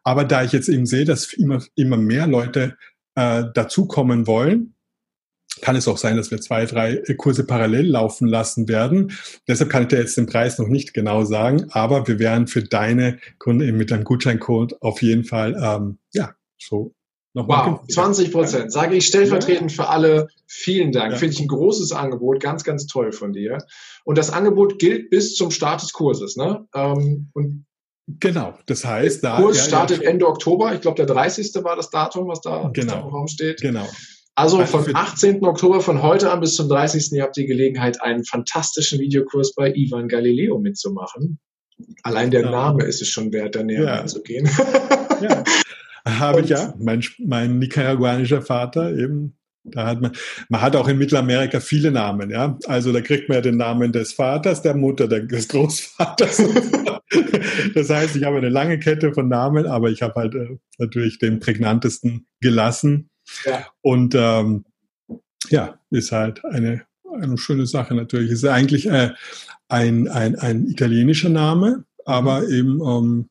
Aber 0.05 0.25
da 0.25 0.45
ich 0.45 0.53
jetzt 0.53 0.69
eben 0.69 0.87
sehe, 0.87 1.05
dass 1.05 1.33
immer, 1.33 1.61
immer 1.75 1.97
mehr 1.97 2.29
Leute 2.29 2.77
äh, 3.17 3.45
dazukommen 3.53 4.29
wollen, 4.29 4.75
kann 5.61 5.75
es 5.75 5.89
auch 5.89 5.99
sein, 5.99 6.17
dass 6.17 6.31
wir 6.31 6.41
zwei, 6.41 6.67
drei 6.67 7.03
Kurse 7.17 7.45
parallel 7.45 7.87
laufen 7.87 8.29
lassen 8.29 8.69
werden. 8.69 9.13
Deshalb 9.49 9.71
kann 9.71 9.83
ich 9.83 9.89
dir 9.89 9.99
jetzt 9.99 10.17
den 10.17 10.27
Preis 10.27 10.59
noch 10.59 10.69
nicht 10.69 10.95
genau 10.95 11.25
sagen, 11.25 11.67
aber 11.71 12.07
wir 12.07 12.21
werden 12.21 12.47
für 12.47 12.63
deine 12.63 13.19
Kunden 13.41 13.63
eben 13.63 13.77
mit 13.77 13.93
einem 13.93 14.05
Gutscheincode 14.05 14.81
auf 14.83 15.03
jeden 15.03 15.25
Fall 15.25 15.57
ähm, 15.61 15.99
ja 16.13 16.35
so 16.59 16.95
Nochmal 17.37 17.73
wow, 17.73 17.81
20 17.89 18.31
Prozent. 18.31 18.73
Sage 18.73 18.95
ich 18.95 19.07
stellvertretend 19.07 19.73
ja. 19.73 19.83
für 19.83 19.89
alle. 19.89 20.29
Vielen 20.47 20.93
Dank. 20.93 21.13
Ja. 21.13 21.19
Finde 21.19 21.35
ich 21.35 21.41
ein 21.41 21.49
großes 21.49 21.91
Angebot. 21.91 22.41
Ganz, 22.41 22.63
ganz 22.63 22.87
toll 22.87 23.11
von 23.11 23.33
dir. 23.33 23.59
Und 24.05 24.19
das 24.19 24.31
Angebot 24.31 24.79
gilt 24.79 25.11
bis 25.11 25.35
zum 25.35 25.51
Start 25.51 25.83
des 25.83 25.93
Kurses. 25.93 26.37
Ne? 26.37 26.65
Ähm, 26.75 27.31
und 27.35 27.67
genau. 28.07 28.57
Das 28.67 28.85
heißt, 28.85 29.25
der 29.25 29.37
Kurs 29.37 29.59
ja, 29.59 29.65
startet 29.65 30.03
Ende 30.03 30.29
Oktober. 30.29 30.75
Ich 30.75 30.81
glaube, 30.81 30.95
der 30.95 31.07
30. 31.07 31.53
war 31.65 31.75
das 31.75 31.91
Datum, 31.91 32.29
was 32.29 32.41
da, 32.41 32.71
genau. 32.73 32.93
da 32.93 33.01
im 33.01 33.09
Raum 33.09 33.27
steht. 33.27 33.61
Genau. 33.61 33.89
Also, 34.37 34.59
also 34.59 34.79
von 34.79 34.95
18. 34.95 35.45
Oktober 35.45 35.81
von 35.81 36.03
heute 36.03 36.31
an 36.31 36.39
bis 36.39 36.55
zum 36.55 36.69
30. 36.69 37.11
Ihr 37.13 37.25
habt 37.25 37.37
die 37.37 37.47
Gelegenheit, 37.47 38.01
einen 38.01 38.25
fantastischen 38.25 39.01
Videokurs 39.01 39.57
bei 39.57 39.73
Ivan 39.75 40.07
Galileo 40.07 40.61
mitzumachen. 40.61 41.41
Allein 42.05 42.31
der 42.31 42.43
genau. 42.43 42.53
Name 42.53 42.85
ist 42.85 43.03
es 43.03 43.09
schon 43.09 43.33
wert, 43.33 43.57
da 43.57 43.65
näher 43.65 43.83
ja. 43.83 43.95
reinzugehen. 43.97 44.49
Ja. 45.21 45.43
Habe 46.07 46.43
ich 46.43 46.51
ja. 46.51 46.75
Mein, 46.79 47.03
mein 47.19 47.59
nicaraguanischer 47.59 48.43
Vater 48.43 48.95
eben. 48.97 49.37
Da 49.67 49.87
hat 49.87 50.03
man, 50.03 50.13
man 50.51 50.61
hat 50.61 50.77
auch 50.77 50.89
in 50.89 50.99
Mittelamerika 50.99 51.59
viele 51.59 51.91
Namen, 51.91 52.31
ja. 52.31 52.59
Also 52.67 52.93
da 52.93 53.01
kriegt 53.01 53.31
man 53.31 53.37
ja 53.37 53.41
den 53.41 53.57
Namen 53.57 53.93
des 53.93 54.13
Vaters, 54.13 54.61
der 54.61 54.75
Mutter, 54.75 55.09
des 55.09 55.49
Großvaters. 55.49 56.43
das 57.75 57.89
heißt, 57.89 58.15
ich 58.17 58.25
habe 58.25 58.37
eine 58.37 58.51
lange 58.51 58.79
Kette 58.79 59.15
von 59.15 59.29
Namen, 59.29 59.67
aber 59.67 59.89
ich 59.89 60.03
habe 60.03 60.15
halt 60.17 60.35
äh, 60.35 60.59
natürlich 60.79 61.19
den 61.19 61.41
prägnantesten 61.41 62.27
gelassen. 62.41 63.09
Ja. 63.47 63.67
Und 63.81 64.15
ähm, 64.15 64.67
ja, 65.49 65.79
ist 65.91 66.13
halt 66.13 66.45
eine, 66.45 66.83
eine 67.19 67.39
schöne 67.39 67.67
Sache 67.67 67.95
natürlich. 67.95 68.31
Ist 68.31 68.45
eigentlich 68.45 68.87
äh, 68.87 69.13
ein, 69.69 70.09
ein, 70.09 70.37
ein 70.37 70.67
italienischer 70.67 71.31
Name, 71.31 71.85
aber 72.05 72.41
mhm. 72.41 72.53
eben 72.53 72.81
ähm, 72.83 73.29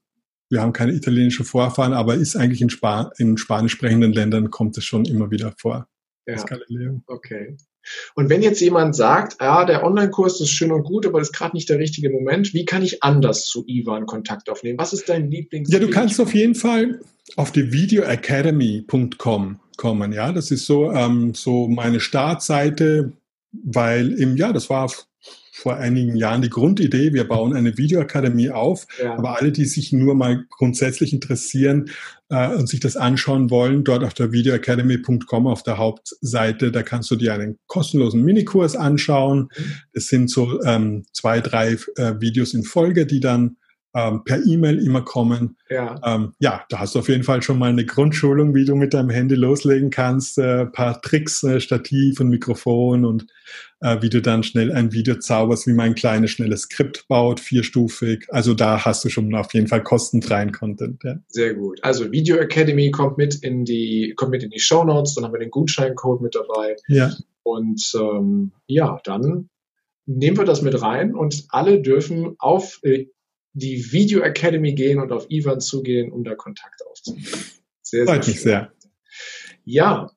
wir 0.53 0.62
haben 0.62 0.72
keine 0.72 0.93
italienische 0.93 1.43
Vorfahren, 1.43 1.93
aber 1.93 2.15
ist 2.15 2.36
eigentlich 2.36 2.62
in, 2.62 2.69
Span 2.69 3.10
in 3.17 3.38
spanisch 3.38 3.74
sprechenden 3.74 4.13
Ländern 4.13 4.51
kommt 4.51 4.77
es 4.77 4.86
schon 4.86 5.03
immer 5.05 5.31
wieder 5.31 5.53
vor. 5.57 5.88
Ja. 6.25 6.45
Okay. 7.07 7.57
Und 8.15 8.29
wenn 8.29 8.41
jetzt 8.41 8.62
jemand 8.62 8.95
sagt, 8.95 9.41
ja, 9.41 9.65
der 9.65 9.83
Online-Kurs 9.83 10.39
ist 10.39 10.51
schön 10.51 10.72
und 10.72 10.83
gut, 10.83 11.05
aber 11.05 11.19
das 11.19 11.29
ist 11.29 11.36
gerade 11.36 11.53
nicht 11.53 11.67
der 11.67 11.79
richtige 11.79 12.10
Moment, 12.10 12.53
wie 12.53 12.63
kann 12.63 12.81
ich 12.81 13.03
anders 13.03 13.45
zu 13.45 13.65
Ivan 13.67 14.05
Kontakt 14.05 14.50
aufnehmen? 14.50 14.79
Was 14.79 14.93
ist 14.93 15.10
dein 15.10 15.29
Lieblings? 15.29 15.69
Ja, 15.69 15.79
du 15.79 15.89
kannst 15.89 16.22
auf 16.22 16.33
jeden 16.33 16.55
Fall 16.55 17.01
auf 17.36 17.51
die 17.51 17.74
videoacademy.com 17.74 19.60
kommen. 19.75 20.13
Ja, 20.13 20.31
das 20.31 20.51
ist 20.51 20.65
so, 20.65 20.91
ähm, 20.91 21.33
so 21.33 21.67
meine 21.67 22.00
Startseite, 22.00 23.12
weil 23.51 24.13
im, 24.13 24.38
ja, 24.38 24.53
das 24.53 24.69
war 24.69 24.86
vor 25.55 25.75
einigen 25.75 26.15
Jahren 26.15 26.41
die 26.41 26.50
Grundidee, 26.50 27.13
wir 27.13 27.27
bauen 27.27 27.53
eine 27.53 27.77
Videoakademie 27.77 28.50
auf, 28.50 28.88
ja. 29.00 29.15
aber 29.15 29.39
alle, 29.39 29.51
die 29.51 29.65
sich 29.65 29.93
nur 29.93 30.15
mal 30.15 30.45
grundsätzlich 30.50 31.13
interessieren 31.13 31.91
äh, 32.29 32.55
und 32.55 32.67
sich 32.67 32.79
das 32.79 32.98
anschauen 32.98 33.51
wollen, 33.51 33.83
dort 33.83 34.03
auf 34.03 34.15
der 34.15 34.31
videoacademy.com 34.31 35.45
auf 35.45 35.62
der 35.62 35.77
Hauptseite, 35.77 36.72
da 36.72 36.81
kannst 36.81 37.12
du 37.12 37.15
dir 37.15 37.36
einen 37.36 37.60
kostenlosen 37.67 38.24
Minikurs 38.24 38.75
anschauen. 38.75 39.50
Mhm. 39.55 39.74
Es 39.91 40.07
sind 40.07 40.31
so 40.31 40.60
ähm, 40.63 41.05
zwei, 41.13 41.39
drei 41.39 41.77
äh, 41.98 42.19
Videos 42.19 42.55
in 42.55 42.63
Folge, 42.63 43.05
die 43.05 43.19
dann 43.19 43.57
ähm, 43.95 44.23
per 44.23 44.43
E-Mail 44.45 44.79
immer 44.79 45.01
kommen. 45.01 45.57
Ja. 45.69 46.00
Ähm, 46.03 46.33
ja, 46.39 46.63
da 46.69 46.79
hast 46.79 46.95
du 46.95 47.00
auf 47.00 47.09
jeden 47.09 47.23
Fall 47.23 47.41
schon 47.41 47.59
mal 47.59 47.69
eine 47.69 47.85
Grundschulung, 47.85 48.55
wie 48.55 48.65
du 48.65 48.75
mit 48.75 48.93
deinem 48.93 49.09
Handy 49.09 49.35
loslegen 49.35 49.91
kannst, 49.91 50.38
äh, 50.38 50.65
paar 50.65 51.01
Tricks, 51.01 51.43
äh, 51.43 51.59
Stativ 51.59 52.19
und 52.19 52.29
Mikrofon 52.29 53.05
und 53.05 53.27
äh, 53.81 54.01
wie 54.01 54.09
du 54.09 54.21
dann 54.21 54.43
schnell 54.43 54.71
ein 54.71 54.93
Video 54.93 55.15
zauberst, 55.15 55.67
wie 55.67 55.73
man 55.73 55.88
ein 55.88 55.95
kleines, 55.95 56.31
schnelles 56.31 56.62
Skript 56.62 57.07
baut, 57.07 57.39
vierstufig. 57.39 58.25
Also 58.29 58.53
da 58.53 58.83
hast 58.83 59.05
du 59.05 59.09
schon 59.09 59.33
auf 59.35 59.53
jeden 59.53 59.67
Fall 59.67 59.83
kostenfreien 59.83 60.51
Content. 60.51 61.03
Ja. 61.03 61.19
Sehr 61.27 61.53
gut. 61.53 61.79
Also 61.83 62.12
Video 62.12 62.38
Academy 62.38 62.89
kommt 62.89 63.17
mit 63.17 63.35
in 63.43 63.63
die, 63.63 64.13
kommt 64.15 64.31
mit 64.31 64.43
in 64.43 64.50
die 64.50 64.59
Show 64.59 64.83
Notes, 64.83 65.15
dann 65.15 65.23
haben 65.23 65.33
wir 65.33 65.39
den 65.39 65.51
Gutscheincode 65.51 66.21
mit 66.21 66.33
dabei. 66.33 66.75
Ja. 66.88 67.12
Und 67.43 67.93
ähm, 68.00 68.53
ja, 68.67 69.00
dann 69.03 69.50
nehmen 70.05 70.38
wir 70.38 70.45
das 70.45 70.62
mit 70.62 70.81
rein 70.81 71.13
und 71.13 71.45
alle 71.50 71.81
dürfen 71.81 72.35
auf 72.39 72.79
äh, 72.83 73.07
die 73.53 73.91
Video 73.91 74.22
Academy 74.22 74.74
gehen 74.74 75.00
und 75.00 75.12
auf 75.12 75.27
Ivan 75.29 75.62
zugehen, 75.62 76.12
um 76.12 76.24
da 76.24 76.36
Kontakt 76.36 76.86
aufzunehmen. 76.86 77.27
Sehr, 77.81 78.05
Freut 78.05 78.27
mich 78.27 78.41
sehr. 78.41 78.72
Ja, 79.63 80.12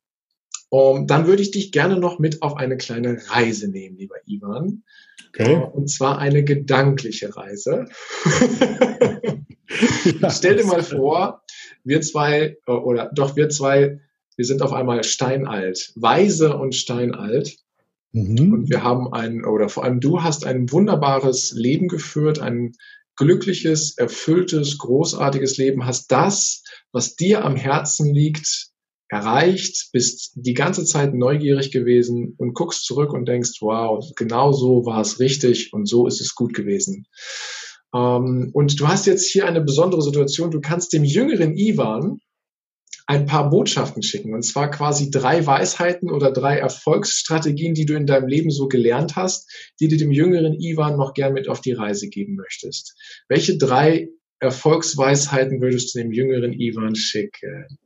um, 0.69 1.07
dann 1.07 1.26
würde 1.26 1.43
ich 1.43 1.52
dich 1.52 1.71
gerne 1.71 1.99
noch 1.99 2.19
mit 2.19 2.43
auf 2.43 2.57
eine 2.57 2.76
kleine 2.76 3.19
Reise 3.28 3.69
nehmen, 3.69 3.97
lieber 3.97 4.16
Ivan. 4.26 4.83
Okay. 5.28 5.57
Uh, 5.57 5.64
und 5.64 5.88
zwar 5.88 6.19
eine 6.19 6.43
gedankliche 6.45 7.37
Reise. 7.37 7.87
ja, 10.21 10.31
Stell 10.31 10.57
dir 10.57 10.64
mal 10.64 10.83
vor, 10.83 11.43
wir 11.85 12.00
zwei, 12.00 12.57
äh, 12.66 12.73
oder 12.73 13.11
doch 13.14 13.37
wir 13.37 13.49
zwei, 13.49 14.00
wir 14.37 14.45
sind 14.45 14.62
auf 14.62 14.73
einmal 14.73 15.05
steinalt, 15.05 15.93
weise 15.95 16.57
und 16.57 16.75
steinalt. 16.75 17.57
Mhm. 18.12 18.52
Und 18.52 18.71
wir 18.71 18.83
haben 18.83 19.12
ein, 19.12 19.45
oder 19.45 19.69
vor 19.69 19.85
allem 19.85 20.00
du 20.00 20.23
hast 20.23 20.45
ein 20.45 20.71
wunderbares 20.73 21.52
Leben 21.52 21.88
geführt, 21.88 22.40
ein 22.40 22.73
glückliches, 23.16 23.96
erfülltes, 23.96 24.78
großartiges 24.78 25.56
Leben, 25.56 25.87
hast 25.87 26.11
das, 26.12 26.62
was 26.92 27.16
dir 27.16 27.44
am 27.44 27.56
Herzen 27.56 28.12
liegt, 28.12 28.68
erreicht, 29.08 29.90
bist 29.92 30.32
die 30.35 30.54
ganze 30.54 30.85
Zeit 30.85 31.14
neugierig 31.14 31.70
gewesen 31.70 32.35
und 32.38 32.54
guckst 32.54 32.85
zurück 32.85 33.12
und 33.12 33.26
denkst, 33.26 33.58
wow, 33.61 34.04
genau 34.16 34.52
so 34.52 34.85
war 34.85 35.00
es 35.00 35.20
richtig 35.20 35.73
und 35.73 35.88
so 35.88 36.06
ist 36.06 36.20
es 36.20 36.35
gut 36.35 36.54
gewesen. 36.54 37.06
Ähm, 37.94 38.50
und 38.52 38.80
du 38.80 38.88
hast 38.88 39.06
jetzt 39.06 39.30
hier 39.30 39.46
eine 39.46 39.61
besondere 39.61 40.02
Situation. 40.02 40.50
Du 40.50 40.61
kannst 40.61 40.92
dem 40.92 41.04
jüngeren 41.04 41.56
Ivan 41.56 42.20
ein 43.07 43.26
paar 43.26 43.50
Botschaften 43.50 44.02
schicken. 44.02 44.35
Und 44.35 44.43
zwar 44.43 44.71
quasi 44.71 45.11
drei 45.11 45.47
Weisheiten 45.47 46.11
oder 46.11 46.33
drei 46.33 46.59
Erfolgsstrategien, 46.59 47.75
die 47.75 47.87
du 47.87 47.95
in 47.95 48.07
deinem 48.07 48.26
Leben 48.26 48.50
so 48.50 48.66
gelernt 48.66 49.14
hast, 49.14 49.49
die 49.81 49.88
du 49.88 49.97
dem 49.97 50.11
jüngeren 50.11 50.61
Ivan 50.61 50.97
noch 50.97 51.14
gern 51.14 51.33
mit 51.33 51.49
auf 51.49 51.61
die 51.61 51.73
Reise 51.73 52.09
geben 52.09 52.35
möchtest. 52.35 52.97
Welche 53.28 53.57
drei 53.59 54.09
Erfolgsweisheiten 54.40 55.61
würdest 55.61 55.95
du 55.95 56.00
dem 56.00 56.12
jüngeren 56.12 56.52
Ivan 56.52 56.97
schicken? 56.97 57.78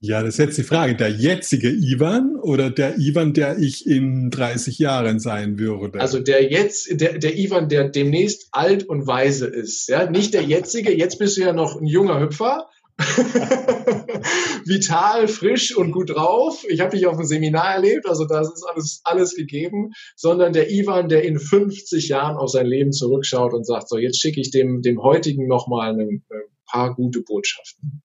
Ja, 0.00 0.22
das 0.22 0.34
ist 0.34 0.38
jetzt 0.38 0.58
die 0.58 0.64
Frage. 0.64 0.96
Der 0.96 1.08
jetzige 1.08 1.70
Ivan 1.70 2.36
oder 2.36 2.68
der 2.68 2.98
Ivan, 2.98 3.32
der 3.32 3.58
ich 3.58 3.86
in 3.86 4.28
30 4.28 4.78
Jahren 4.78 5.18
sein 5.18 5.58
würde? 5.58 5.98
Also 5.98 6.20
der 6.20 6.50
jetzt, 6.50 7.00
der, 7.00 7.16
der 7.16 7.38
Ivan, 7.38 7.70
der 7.70 7.88
demnächst 7.88 8.48
alt 8.52 8.84
und 8.84 9.06
weise 9.06 9.46
ist. 9.46 9.88
Ja, 9.88 10.10
nicht 10.10 10.34
der 10.34 10.42
jetzige. 10.42 10.94
Jetzt 10.94 11.18
bist 11.18 11.38
du 11.38 11.40
ja 11.40 11.54
noch 11.54 11.80
ein 11.80 11.86
junger 11.86 12.20
Hüpfer. 12.20 12.68
Vital, 14.66 15.26
frisch 15.28 15.76
und 15.76 15.90
gut 15.90 16.10
drauf. 16.10 16.64
Ich 16.68 16.80
habe 16.80 16.96
dich 16.96 17.06
auf 17.06 17.16
dem 17.16 17.26
Seminar 17.26 17.74
erlebt, 17.74 18.06
also 18.06 18.24
das 18.24 18.52
ist 18.52 18.62
alles, 18.64 19.00
alles 19.04 19.34
gegeben, 19.34 19.90
sondern 20.16 20.52
der 20.52 20.70
Ivan, 20.70 21.08
der 21.08 21.24
in 21.24 21.40
50 21.40 22.08
Jahren 22.08 22.36
auf 22.36 22.50
sein 22.50 22.66
Leben 22.66 22.92
zurückschaut 22.92 23.52
und 23.52 23.66
sagt, 23.66 23.88
so 23.88 23.98
jetzt 23.98 24.20
schicke 24.20 24.40
ich 24.40 24.50
dem, 24.50 24.80
dem 24.82 25.02
heutigen 25.02 25.48
nochmal 25.48 25.98
ein 25.98 26.24
paar 26.66 26.94
gute 26.94 27.22
Botschaften. 27.22 28.02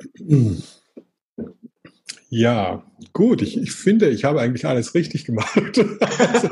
Ja, 2.34 2.82
gut. 3.12 3.42
Ich, 3.42 3.58
ich 3.58 3.72
finde, 3.72 4.08
ich 4.08 4.24
habe 4.24 4.40
eigentlich 4.40 4.64
alles 4.64 4.94
richtig 4.94 5.26
gemacht. 5.26 5.54
also, 5.78 6.48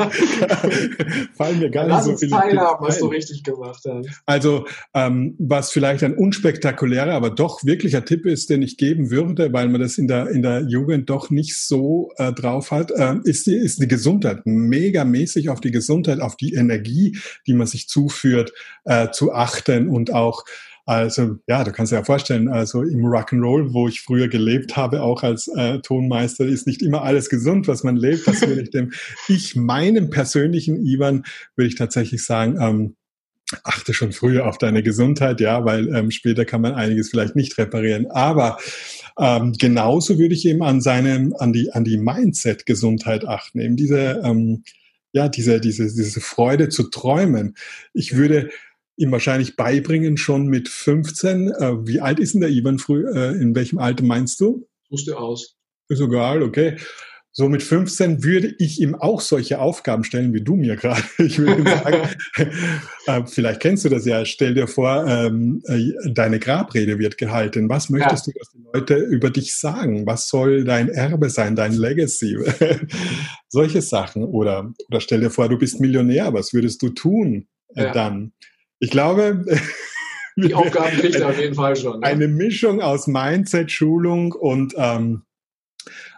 fallen 1.34 1.58
mir 1.58 1.70
gar 1.70 1.86
Lass 1.86 2.04
nicht 2.04 2.18
so 2.18 2.18
viele 2.18 2.32
teilhaben, 2.32 2.86
was 2.86 2.98
du 2.98 3.06
richtig 3.06 3.44
gemacht 3.44 3.82
hast. 3.88 4.06
Also, 4.26 4.66
ähm, 4.92 5.36
was 5.38 5.72
vielleicht 5.72 6.04
ein 6.04 6.12
unspektakulärer, 6.12 7.14
aber 7.14 7.30
doch 7.30 7.64
wirklicher 7.64 8.04
Tipp 8.04 8.26
ist, 8.26 8.50
den 8.50 8.60
ich 8.60 8.76
geben 8.76 9.10
würde, 9.10 9.54
weil 9.54 9.70
man 9.70 9.80
das 9.80 9.96
in 9.96 10.06
der, 10.06 10.28
in 10.28 10.42
der 10.42 10.66
Jugend 10.68 11.08
doch 11.08 11.30
nicht 11.30 11.56
so 11.56 12.10
äh, 12.18 12.30
drauf 12.34 12.72
hat, 12.72 12.90
äh, 12.90 13.14
ist, 13.24 13.46
die, 13.46 13.56
ist 13.56 13.80
die 13.80 13.88
Gesundheit. 13.88 14.42
Megamäßig 14.44 15.48
auf 15.48 15.62
die 15.62 15.70
Gesundheit, 15.70 16.20
auf 16.20 16.36
die 16.36 16.52
Energie, 16.52 17.16
die 17.46 17.54
man 17.54 17.66
sich 17.66 17.88
zuführt, 17.88 18.52
äh, 18.84 19.08
zu 19.12 19.32
achten 19.32 19.88
und 19.88 20.12
auch 20.12 20.44
also 20.86 21.36
ja, 21.46 21.64
du 21.64 21.72
kannst 21.72 21.92
dir 21.92 21.96
ja 21.96 22.04
vorstellen, 22.04 22.48
also 22.48 22.82
im 22.82 23.04
Rock'n'Roll, 23.04 23.72
wo 23.72 23.88
ich 23.88 24.00
früher 24.00 24.28
gelebt 24.28 24.76
habe, 24.76 25.02
auch 25.02 25.22
als 25.22 25.48
äh, 25.48 25.78
Tonmeister, 25.80 26.44
ist 26.44 26.66
nicht 26.66 26.82
immer 26.82 27.02
alles 27.02 27.28
gesund, 27.28 27.68
was 27.68 27.84
man 27.84 27.96
lebt. 27.96 28.26
Das 28.26 28.40
würde 28.40 28.62
ich 28.62 28.70
dem, 28.70 28.92
ich 29.28 29.56
meinem 29.56 30.10
persönlichen 30.10 30.84
Ivan, 30.84 31.24
würde 31.56 31.68
ich 31.68 31.76
tatsächlich 31.76 32.24
sagen, 32.24 32.58
ähm, 32.60 32.96
achte 33.64 33.94
schon 33.94 34.12
früher 34.12 34.46
auf 34.46 34.58
deine 34.58 34.82
Gesundheit, 34.82 35.40
ja, 35.40 35.64
weil 35.64 35.94
ähm, 35.94 36.10
später 36.10 36.44
kann 36.44 36.60
man 36.60 36.74
einiges 36.74 37.10
vielleicht 37.10 37.36
nicht 37.36 37.58
reparieren. 37.58 38.10
Aber 38.10 38.58
ähm, 39.18 39.54
genauso 39.58 40.18
würde 40.18 40.34
ich 40.34 40.46
eben 40.46 40.62
an 40.62 40.80
seinem, 40.80 41.34
an 41.38 41.52
die, 41.52 41.72
an 41.72 41.84
die 41.84 41.98
Mindset-Gesundheit 41.98 43.26
achten, 43.26 43.60
eben 43.60 43.76
diese, 43.76 44.20
ähm, 44.24 44.64
ja, 45.12 45.28
diese, 45.28 45.60
diese, 45.60 45.84
diese 45.84 46.20
Freude 46.20 46.68
zu 46.68 46.84
träumen. 46.84 47.56
Ich 47.92 48.16
würde 48.16 48.50
ihm 49.00 49.10
wahrscheinlich 49.12 49.56
beibringen, 49.56 50.16
schon 50.16 50.46
mit 50.46 50.68
15. 50.68 51.48
Äh, 51.48 51.86
wie 51.86 52.00
alt 52.00 52.20
ist 52.20 52.34
denn 52.34 52.42
der 52.42 52.50
Ivan 52.50 52.78
früh? 52.78 53.06
Äh, 53.06 53.40
in 53.40 53.54
welchem 53.54 53.78
Alter 53.78 54.04
meinst 54.04 54.40
du? 54.40 54.68
Suchst 54.90 55.08
du 55.08 55.16
aus. 55.16 55.56
Ist 55.88 56.00
egal, 56.00 56.42
okay. 56.42 56.76
So 57.32 57.48
mit 57.48 57.62
15 57.62 58.24
würde 58.24 58.54
ich 58.58 58.80
ihm 58.80 58.96
auch 58.96 59.20
solche 59.20 59.60
Aufgaben 59.60 60.02
stellen, 60.02 60.34
wie 60.34 60.42
du 60.42 60.56
mir 60.56 60.76
gerade. 60.76 61.02
Ich 61.18 61.38
würde 61.38 61.60
ihm 61.60 61.66
sagen, 61.66 62.08
äh, 63.06 63.22
vielleicht 63.26 63.60
kennst 63.60 63.84
du 63.84 63.88
das 63.88 64.04
ja, 64.04 64.24
stell 64.24 64.54
dir 64.54 64.66
vor, 64.66 65.06
ähm, 65.06 65.62
äh, 65.66 65.92
deine 66.12 66.40
Grabrede 66.40 66.98
wird 66.98 67.18
gehalten. 67.18 67.68
Was 67.68 67.88
möchtest 67.88 68.26
ja. 68.26 68.32
du, 68.32 68.38
dass 68.38 68.50
die 68.50 68.64
Leute 68.74 68.96
über 68.96 69.30
dich 69.30 69.54
sagen? 69.54 70.06
Was 70.06 70.28
soll 70.28 70.64
dein 70.64 70.88
Erbe 70.88 71.30
sein, 71.30 71.54
dein 71.54 71.72
Legacy? 71.72 72.36
solche 73.48 73.80
Sachen. 73.80 74.24
Oder, 74.24 74.72
oder 74.88 75.00
stell 75.00 75.20
dir 75.20 75.30
vor, 75.30 75.48
du 75.48 75.56
bist 75.56 75.80
Millionär, 75.80 76.34
was 76.34 76.52
würdest 76.52 76.82
du 76.82 76.90
tun 76.90 77.46
äh, 77.76 77.84
ja. 77.84 77.92
dann? 77.92 78.32
Ich 78.80 78.90
glaube, 78.90 79.44
die 80.36 80.54
Aufgaben 80.54 80.96
kriegt 80.96 81.14
er 81.16 81.28
auf 81.28 81.38
jeden 81.38 81.54
Fall 81.54 81.76
schon. 81.76 82.00
Ne? 82.00 82.06
Eine 82.06 82.28
Mischung 82.28 82.80
aus 82.80 83.06
Mindset, 83.06 83.70
Schulung 83.70 84.32
und 84.32 84.74
ähm, 84.76 85.22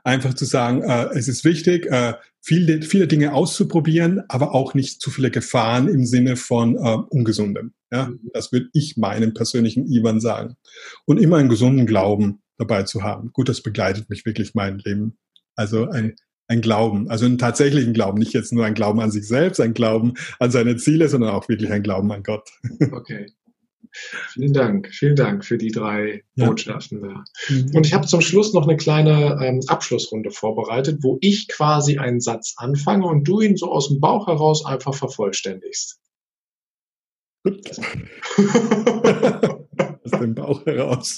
einfach 0.04 0.34
zu 0.34 0.44
sagen, 0.44 0.82
äh, 0.82 1.08
es 1.14 1.28
ist 1.28 1.44
wichtig, 1.44 1.86
äh, 1.86 2.14
viele, 2.40 2.82
viele 2.82 3.06
Dinge 3.06 3.34
auszuprobieren, 3.34 4.22
aber 4.28 4.54
auch 4.54 4.74
nicht 4.74 5.00
zu 5.00 5.10
viele 5.10 5.30
Gefahren 5.30 5.88
im 5.88 6.06
Sinne 6.06 6.36
von 6.36 6.76
äh, 6.76 6.96
Ungesundem. 7.10 7.72
Ja? 7.90 8.06
Mhm. 8.06 8.30
Das 8.32 8.52
würde 8.52 8.68
ich 8.72 8.96
meinem 8.96 9.34
persönlichen 9.34 9.86
Ivan 9.86 10.20
sagen. 10.20 10.56
Und 11.04 11.18
immer 11.18 11.36
einen 11.36 11.48
gesunden 11.48 11.86
Glauben 11.86 12.42
dabei 12.58 12.84
zu 12.84 13.02
haben. 13.02 13.32
Gut, 13.32 13.48
das 13.48 13.62
begleitet 13.62 14.08
mich 14.08 14.24
wirklich 14.24 14.54
mein 14.54 14.78
Leben. 14.78 15.18
Also 15.56 15.88
ein 15.88 16.14
ein 16.48 16.60
Glauben, 16.60 17.08
also 17.08 17.24
einen 17.24 17.38
tatsächlichen 17.38 17.92
Glauben, 17.92 18.18
nicht 18.18 18.34
jetzt 18.34 18.52
nur 18.52 18.64
ein 18.64 18.74
Glauben 18.74 19.00
an 19.00 19.10
sich 19.10 19.26
selbst, 19.26 19.60
ein 19.60 19.74
Glauben 19.74 20.14
an 20.38 20.50
seine 20.50 20.76
Ziele, 20.76 21.08
sondern 21.08 21.30
auch 21.30 21.48
wirklich 21.48 21.70
ein 21.70 21.82
Glauben 21.82 22.12
an 22.12 22.22
Gott. 22.22 22.50
Okay. 22.92 23.26
Vielen 24.32 24.54
Dank, 24.54 24.88
vielen 24.90 25.16
Dank 25.16 25.44
für 25.44 25.58
die 25.58 25.70
drei 25.70 26.22
ja. 26.34 26.46
Botschaften 26.46 27.02
da. 27.02 27.24
Mhm. 27.50 27.72
Und 27.74 27.86
ich 27.86 27.92
habe 27.92 28.06
zum 28.06 28.22
Schluss 28.22 28.54
noch 28.54 28.66
eine 28.66 28.78
kleine 28.78 29.38
ähm, 29.42 29.60
Abschlussrunde 29.66 30.30
vorbereitet, 30.30 31.00
wo 31.02 31.18
ich 31.20 31.46
quasi 31.48 31.98
einen 31.98 32.20
Satz 32.20 32.54
anfange 32.56 33.06
und 33.06 33.24
du 33.28 33.42
ihn 33.42 33.56
so 33.56 33.70
aus 33.70 33.88
dem 33.88 34.00
Bauch 34.00 34.28
heraus 34.28 34.64
einfach 34.64 34.94
vervollständigst. 34.94 36.00
Gut. 37.44 37.70
aus 40.04 40.10
dem 40.10 40.34
Bauch 40.34 40.64
heraus. 40.64 41.16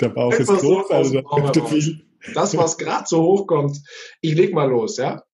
Der 0.00 0.08
Bauch 0.10 0.34
ist 0.34 0.48
groß, 0.48 0.90
also 0.90 1.22
da 1.22 1.50
dürfte 1.50 1.64
viel. 1.66 2.11
Das, 2.34 2.56
was 2.56 2.78
gerade 2.78 3.04
so 3.06 3.22
hochkommt. 3.22 3.78
Ich 4.20 4.34
leg 4.34 4.54
mal 4.54 4.68
los, 4.68 4.96
ja? 4.96 5.24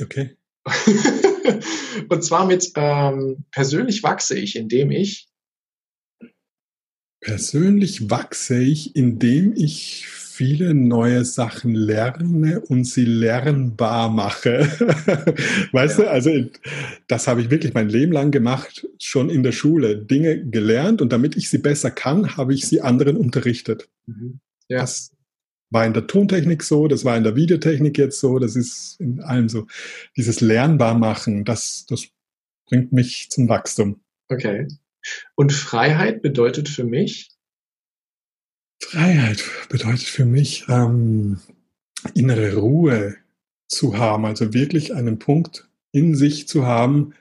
Okay. 0.00 0.36
Und 2.08 2.22
zwar 2.22 2.46
mit 2.46 2.70
ähm, 2.74 3.44
persönlich 3.50 4.02
wachse 4.02 4.38
ich, 4.38 4.56
indem 4.56 4.90
ich 4.90 5.28
persönlich 7.20 8.10
wachse 8.10 8.58
ich, 8.58 8.94
indem 8.94 9.54
ich 9.54 10.06
viele 10.38 10.72
neue 10.72 11.24
Sachen 11.24 11.74
lerne 11.74 12.60
und 12.60 12.84
sie 12.84 13.04
lernbar 13.04 14.08
mache. 14.08 14.60
weißt 15.72 15.98
ja. 15.98 16.04
du, 16.04 16.10
also 16.10 16.30
das 17.08 17.26
habe 17.26 17.40
ich 17.40 17.50
wirklich 17.50 17.74
mein 17.74 17.88
Leben 17.88 18.12
lang 18.12 18.30
gemacht, 18.30 18.86
schon 19.00 19.30
in 19.30 19.42
der 19.42 19.50
Schule, 19.50 19.96
Dinge 19.96 20.44
gelernt 20.44 21.02
und 21.02 21.12
damit 21.12 21.36
ich 21.36 21.50
sie 21.50 21.58
besser 21.58 21.90
kann, 21.90 22.36
habe 22.36 22.54
ich 22.54 22.66
sie 22.66 22.80
anderen 22.80 23.16
unterrichtet. 23.16 23.88
Mhm. 24.06 24.38
Ja. 24.68 24.78
Das 24.78 25.10
war 25.70 25.86
in 25.86 25.92
der 25.92 26.06
Tontechnik 26.06 26.62
so, 26.62 26.88
das 26.88 27.04
war 27.04 27.16
in 27.16 27.24
der 27.24 27.36
Videotechnik 27.36 27.98
jetzt 27.98 28.20
so, 28.20 28.38
das 28.38 28.56
ist 28.56 28.98
in 29.00 29.20
allem 29.20 29.48
so. 29.48 29.66
Dieses 30.16 30.40
lernbar 30.40 30.94
machen, 30.94 31.44
das, 31.44 31.86
das 31.88 32.08
bringt 32.66 32.92
mich 32.92 33.28
zum 33.30 33.48
Wachstum. 33.48 34.00
Okay. 34.28 34.68
Und 35.34 35.52
Freiheit 35.52 36.22
bedeutet 36.22 36.68
für 36.68 36.84
mich, 36.84 37.30
Freiheit 38.80 39.44
bedeutet 39.68 40.06
für 40.06 40.24
mich 40.24 40.66
ähm, 40.68 41.40
innere 42.14 42.54
Ruhe 42.56 43.16
zu 43.66 43.98
haben, 43.98 44.24
also 44.24 44.54
wirklich 44.54 44.94
einen 44.94 45.18
Punkt 45.18 45.68
in 45.92 46.14
sich 46.14 46.48
zu 46.48 46.64
haben, 46.64 47.14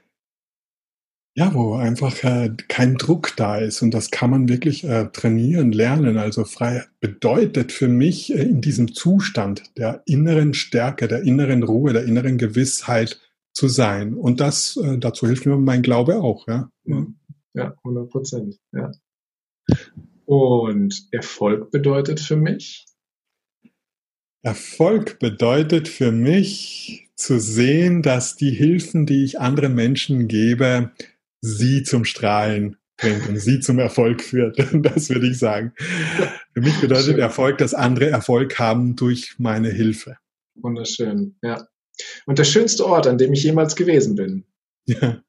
ja, 1.37 1.53
wo 1.53 1.75
einfach 1.75 2.23
äh, 2.23 2.49
kein 2.67 2.95
Druck 2.95 3.35
da 3.37 3.57
ist 3.57 3.83
und 3.83 3.93
das 3.93 4.09
kann 4.09 4.31
man 4.31 4.49
wirklich 4.49 4.83
äh, 4.83 5.05
trainieren, 5.13 5.71
lernen. 5.71 6.17
Also 6.17 6.45
Freiheit 6.45 6.89
bedeutet 6.99 7.71
für 7.71 7.87
mich 7.87 8.33
äh, 8.33 8.41
in 8.41 8.59
diesem 8.59 8.95
Zustand 8.95 9.77
der 9.77 10.01
inneren 10.07 10.55
Stärke, 10.55 11.07
der 11.07 11.21
inneren 11.21 11.61
Ruhe, 11.61 11.93
der 11.93 12.05
inneren 12.05 12.39
Gewissheit 12.39 13.21
zu 13.53 13.67
sein. 13.67 14.15
Und 14.15 14.39
das 14.39 14.77
äh, 14.77 14.97
dazu 14.97 15.27
hilft 15.27 15.45
mir 15.45 15.57
mein 15.57 15.83
Glaube 15.83 16.23
auch. 16.23 16.47
Ja, 16.47 16.71
ja 17.53 17.75
100 17.83 18.09
Prozent. 18.09 18.57
Ja. 18.71 18.91
Und 20.25 21.07
Erfolg 21.11 21.69
bedeutet 21.69 22.19
für 22.19 22.35
mich? 22.35 22.87
Erfolg 24.41 25.19
bedeutet 25.19 25.87
für 25.87 26.11
mich 26.11 27.11
zu 27.15 27.39
sehen, 27.39 28.01
dass 28.01 28.37
die 28.37 28.51
Hilfen, 28.51 29.05
die 29.05 29.23
ich 29.23 29.39
anderen 29.39 29.75
Menschen 29.75 30.27
gebe, 30.27 30.91
sie 31.41 31.83
zum 31.83 32.05
Strahlen 32.05 32.77
bringt 32.97 33.27
und 33.29 33.37
sie 33.37 33.59
zum 33.59 33.79
Erfolg 33.79 34.21
führt. 34.21 34.57
Das 34.73 35.09
würde 35.09 35.27
ich 35.27 35.37
sagen. 35.37 35.73
Für 36.53 36.61
mich 36.61 36.79
bedeutet 36.79 37.05
Schön. 37.05 37.19
Erfolg, 37.19 37.57
dass 37.59 37.73
andere 37.73 38.09
Erfolg 38.09 38.57
haben 38.59 38.95
durch 38.95 39.35
meine 39.37 39.69
Hilfe. 39.69 40.17
Wunderschön, 40.55 41.35
ja. 41.43 41.67
Und 42.25 42.39
der 42.39 42.43
schönste 42.43 42.85
Ort, 42.85 43.07
an 43.07 43.17
dem 43.17 43.33
ich 43.33 43.43
jemals 43.43 43.75
gewesen 43.75 44.15
bin. 44.15 44.45
Ja. 44.85 45.21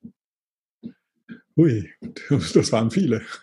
Ui, 1.56 1.90
das 2.54 2.72
waren 2.72 2.90
viele. 2.90 3.22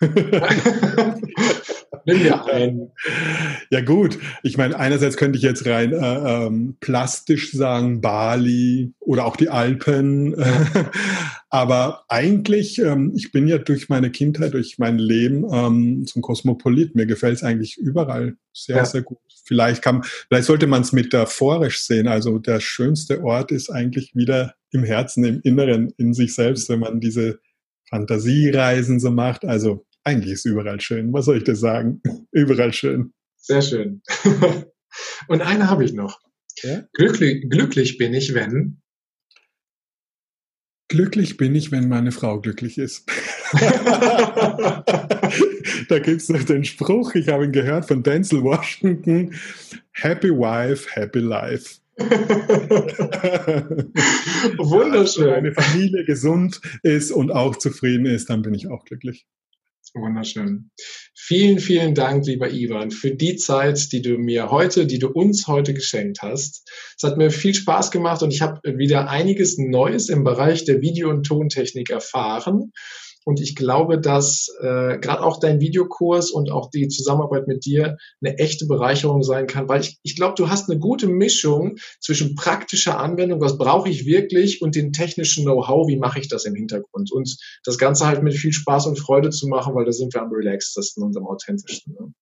Nimm 2.06 2.20
dir 2.20 2.44
ein. 2.52 2.90
Ja 3.70 3.80
gut, 3.80 4.18
ich 4.42 4.56
meine, 4.56 4.78
einerseits 4.78 5.16
könnte 5.16 5.36
ich 5.36 5.42
jetzt 5.42 5.66
rein 5.66 5.92
äh, 5.92 6.46
ähm, 6.46 6.76
plastisch 6.80 7.52
sagen 7.52 8.00
Bali 8.00 8.92
oder 9.00 9.26
auch 9.26 9.36
die 9.36 9.48
Alpen, 9.48 10.34
aber 11.50 12.04
eigentlich, 12.08 12.78
ähm, 12.78 13.12
ich 13.16 13.32
bin 13.32 13.48
ja 13.48 13.58
durch 13.58 13.88
meine 13.88 14.10
Kindheit, 14.10 14.54
durch 14.54 14.78
mein 14.78 14.98
Leben 14.98 15.44
ähm, 15.52 16.06
zum 16.06 16.22
Kosmopolit. 16.22 16.94
Mir 16.94 17.06
gefällt 17.06 17.36
es 17.36 17.42
eigentlich 17.42 17.76
überall 17.76 18.36
sehr, 18.52 18.76
ja. 18.76 18.84
sehr 18.84 19.02
gut. 19.02 19.18
Vielleicht 19.44 19.82
kann, 19.82 20.02
vielleicht 20.02 20.46
sollte 20.46 20.66
man 20.66 20.82
es 20.82 20.92
metaphorisch 20.92 21.80
sehen. 21.80 22.08
Also 22.08 22.38
der 22.38 22.60
schönste 22.60 23.22
Ort 23.22 23.52
ist 23.52 23.70
eigentlich 23.70 24.14
wieder 24.14 24.54
im 24.70 24.84
Herzen, 24.84 25.24
im 25.24 25.40
Inneren, 25.42 25.92
in 25.98 26.14
sich 26.14 26.34
selbst, 26.34 26.68
wenn 26.68 26.80
man 26.80 27.00
diese 27.00 27.38
Fantasiereisen 27.88 29.00
so 29.00 29.10
macht. 29.10 29.44
Also 29.44 29.85
eigentlich 30.06 30.32
ist 30.34 30.46
überall 30.46 30.80
schön. 30.80 31.12
Was 31.12 31.24
soll 31.24 31.38
ich 31.38 31.44
dir 31.44 31.56
sagen? 31.56 32.00
überall 32.32 32.72
schön. 32.72 33.12
Sehr 33.36 33.60
schön. 33.62 34.02
Und 35.28 35.42
eine 35.42 35.68
habe 35.68 35.84
ich 35.84 35.92
noch. 35.92 36.20
Ja? 36.62 36.84
Glücklich, 36.92 37.50
glücklich 37.50 37.98
bin 37.98 38.14
ich, 38.14 38.32
wenn. 38.32 38.80
Glücklich 40.88 41.36
bin 41.36 41.54
ich, 41.56 41.72
wenn 41.72 41.88
meine 41.88 42.12
Frau 42.12 42.40
glücklich 42.40 42.78
ist. 42.78 43.10
da 45.88 45.98
gibt 45.98 46.22
es 46.22 46.28
noch 46.28 46.44
den 46.44 46.64
Spruch, 46.64 47.16
ich 47.16 47.28
habe 47.28 47.44
ihn 47.44 47.52
gehört 47.52 47.86
von 47.86 48.04
Denzel 48.04 48.44
Washington, 48.44 49.34
Happy 49.90 50.30
Wife, 50.30 50.88
Happy 50.94 51.18
Life. 51.18 51.80
Wunderschön. 54.58 55.26
Wenn 55.26 55.32
meine 55.32 55.52
Familie 55.52 56.04
gesund 56.04 56.60
ist 56.84 57.10
und 57.10 57.32
auch 57.32 57.56
zufrieden 57.56 58.06
ist, 58.06 58.30
dann 58.30 58.42
bin 58.42 58.54
ich 58.54 58.68
auch 58.68 58.84
glücklich. 58.84 59.26
Wunderschön. 59.96 60.70
Vielen, 61.14 61.58
vielen 61.58 61.94
Dank, 61.94 62.26
lieber 62.26 62.50
Ivan, 62.50 62.90
für 62.90 63.14
die 63.14 63.36
Zeit, 63.36 63.90
die 63.92 64.02
du 64.02 64.18
mir 64.18 64.50
heute, 64.50 64.86
die 64.86 64.98
du 64.98 65.08
uns 65.08 65.46
heute 65.46 65.72
geschenkt 65.74 66.18
hast. 66.22 66.70
Es 66.96 67.02
hat 67.02 67.16
mir 67.16 67.30
viel 67.30 67.54
Spaß 67.54 67.90
gemacht 67.90 68.22
und 68.22 68.32
ich 68.32 68.42
habe 68.42 68.60
wieder 68.76 69.08
einiges 69.08 69.56
Neues 69.58 70.08
im 70.08 70.22
Bereich 70.22 70.64
der 70.64 70.82
Video- 70.82 71.10
und 71.10 71.24
Tontechnik 71.24 71.90
erfahren. 71.90 72.72
Und 73.26 73.40
ich 73.40 73.56
glaube, 73.56 74.00
dass 74.00 74.48
äh, 74.60 74.98
gerade 74.98 75.24
auch 75.24 75.40
dein 75.40 75.58
Videokurs 75.58 76.30
und 76.30 76.52
auch 76.52 76.70
die 76.70 76.86
Zusammenarbeit 76.86 77.48
mit 77.48 77.64
dir 77.64 77.96
eine 78.22 78.38
echte 78.38 78.66
Bereicherung 78.66 79.24
sein 79.24 79.48
kann, 79.48 79.68
weil 79.68 79.80
ich, 79.80 79.98
ich 80.04 80.14
glaube, 80.14 80.34
du 80.36 80.48
hast 80.48 80.70
eine 80.70 80.78
gute 80.78 81.08
Mischung 81.08 81.76
zwischen 82.00 82.36
praktischer 82.36 83.00
Anwendung, 83.00 83.40
was 83.40 83.58
brauche 83.58 83.88
ich 83.88 84.06
wirklich, 84.06 84.62
und 84.62 84.76
den 84.76 84.92
technischen 84.92 85.42
Know-how, 85.42 85.88
wie 85.88 85.96
mache 85.96 86.20
ich 86.20 86.28
das 86.28 86.44
im 86.44 86.54
Hintergrund. 86.54 87.10
Und 87.10 87.36
das 87.64 87.78
Ganze 87.78 88.06
halt 88.06 88.22
mit 88.22 88.34
viel 88.34 88.52
Spaß 88.52 88.86
und 88.86 88.96
Freude 88.96 89.30
zu 89.30 89.48
machen, 89.48 89.74
weil 89.74 89.84
da 89.84 89.92
sind 89.92 90.14
wir 90.14 90.22
am 90.22 90.30
relaxtesten 90.30 91.02
und 91.02 91.16
am 91.16 91.26
authentischsten. 91.26 91.94
Ne? 91.94 92.12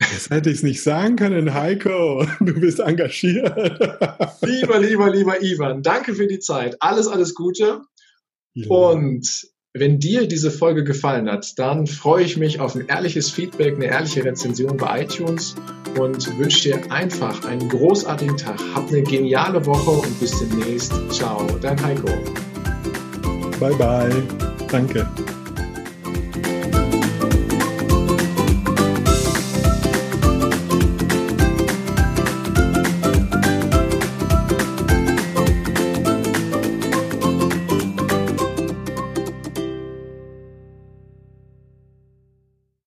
Das 0.00 0.28
hätte 0.28 0.50
ich 0.50 0.62
nicht 0.62 0.82
sagen 0.82 1.16
können, 1.16 1.54
Heiko. 1.54 2.26
Du 2.40 2.60
bist 2.60 2.78
engagiert. 2.78 3.56
lieber, 4.42 4.78
lieber, 4.80 5.10
lieber 5.10 5.42
Ivan, 5.42 5.82
danke 5.82 6.14
für 6.14 6.26
die 6.26 6.40
Zeit. 6.40 6.76
Alles, 6.80 7.08
alles 7.08 7.34
Gute. 7.34 7.80
Ja. 8.52 8.68
Und 8.68 9.48
wenn 9.78 9.98
dir 9.98 10.26
diese 10.26 10.50
Folge 10.50 10.84
gefallen 10.84 11.30
hat, 11.30 11.58
dann 11.58 11.86
freue 11.86 12.24
ich 12.24 12.36
mich 12.36 12.60
auf 12.60 12.74
ein 12.74 12.86
ehrliches 12.86 13.30
Feedback, 13.30 13.74
eine 13.74 13.86
ehrliche 13.86 14.24
Rezension 14.24 14.76
bei 14.76 15.02
iTunes 15.02 15.54
und 15.98 16.38
wünsche 16.38 16.70
dir 16.70 16.92
einfach 16.92 17.44
einen 17.44 17.68
großartigen 17.68 18.36
Tag. 18.36 18.58
Hab 18.74 18.88
eine 18.88 19.02
geniale 19.02 19.64
Woche 19.66 19.90
und 19.90 20.20
bis 20.20 20.38
demnächst. 20.38 20.92
Ciao, 21.10 21.46
dein 21.60 21.82
Heiko. 21.82 22.08
Bye 23.60 23.74
bye. 23.74 24.22
Danke. 24.70 25.08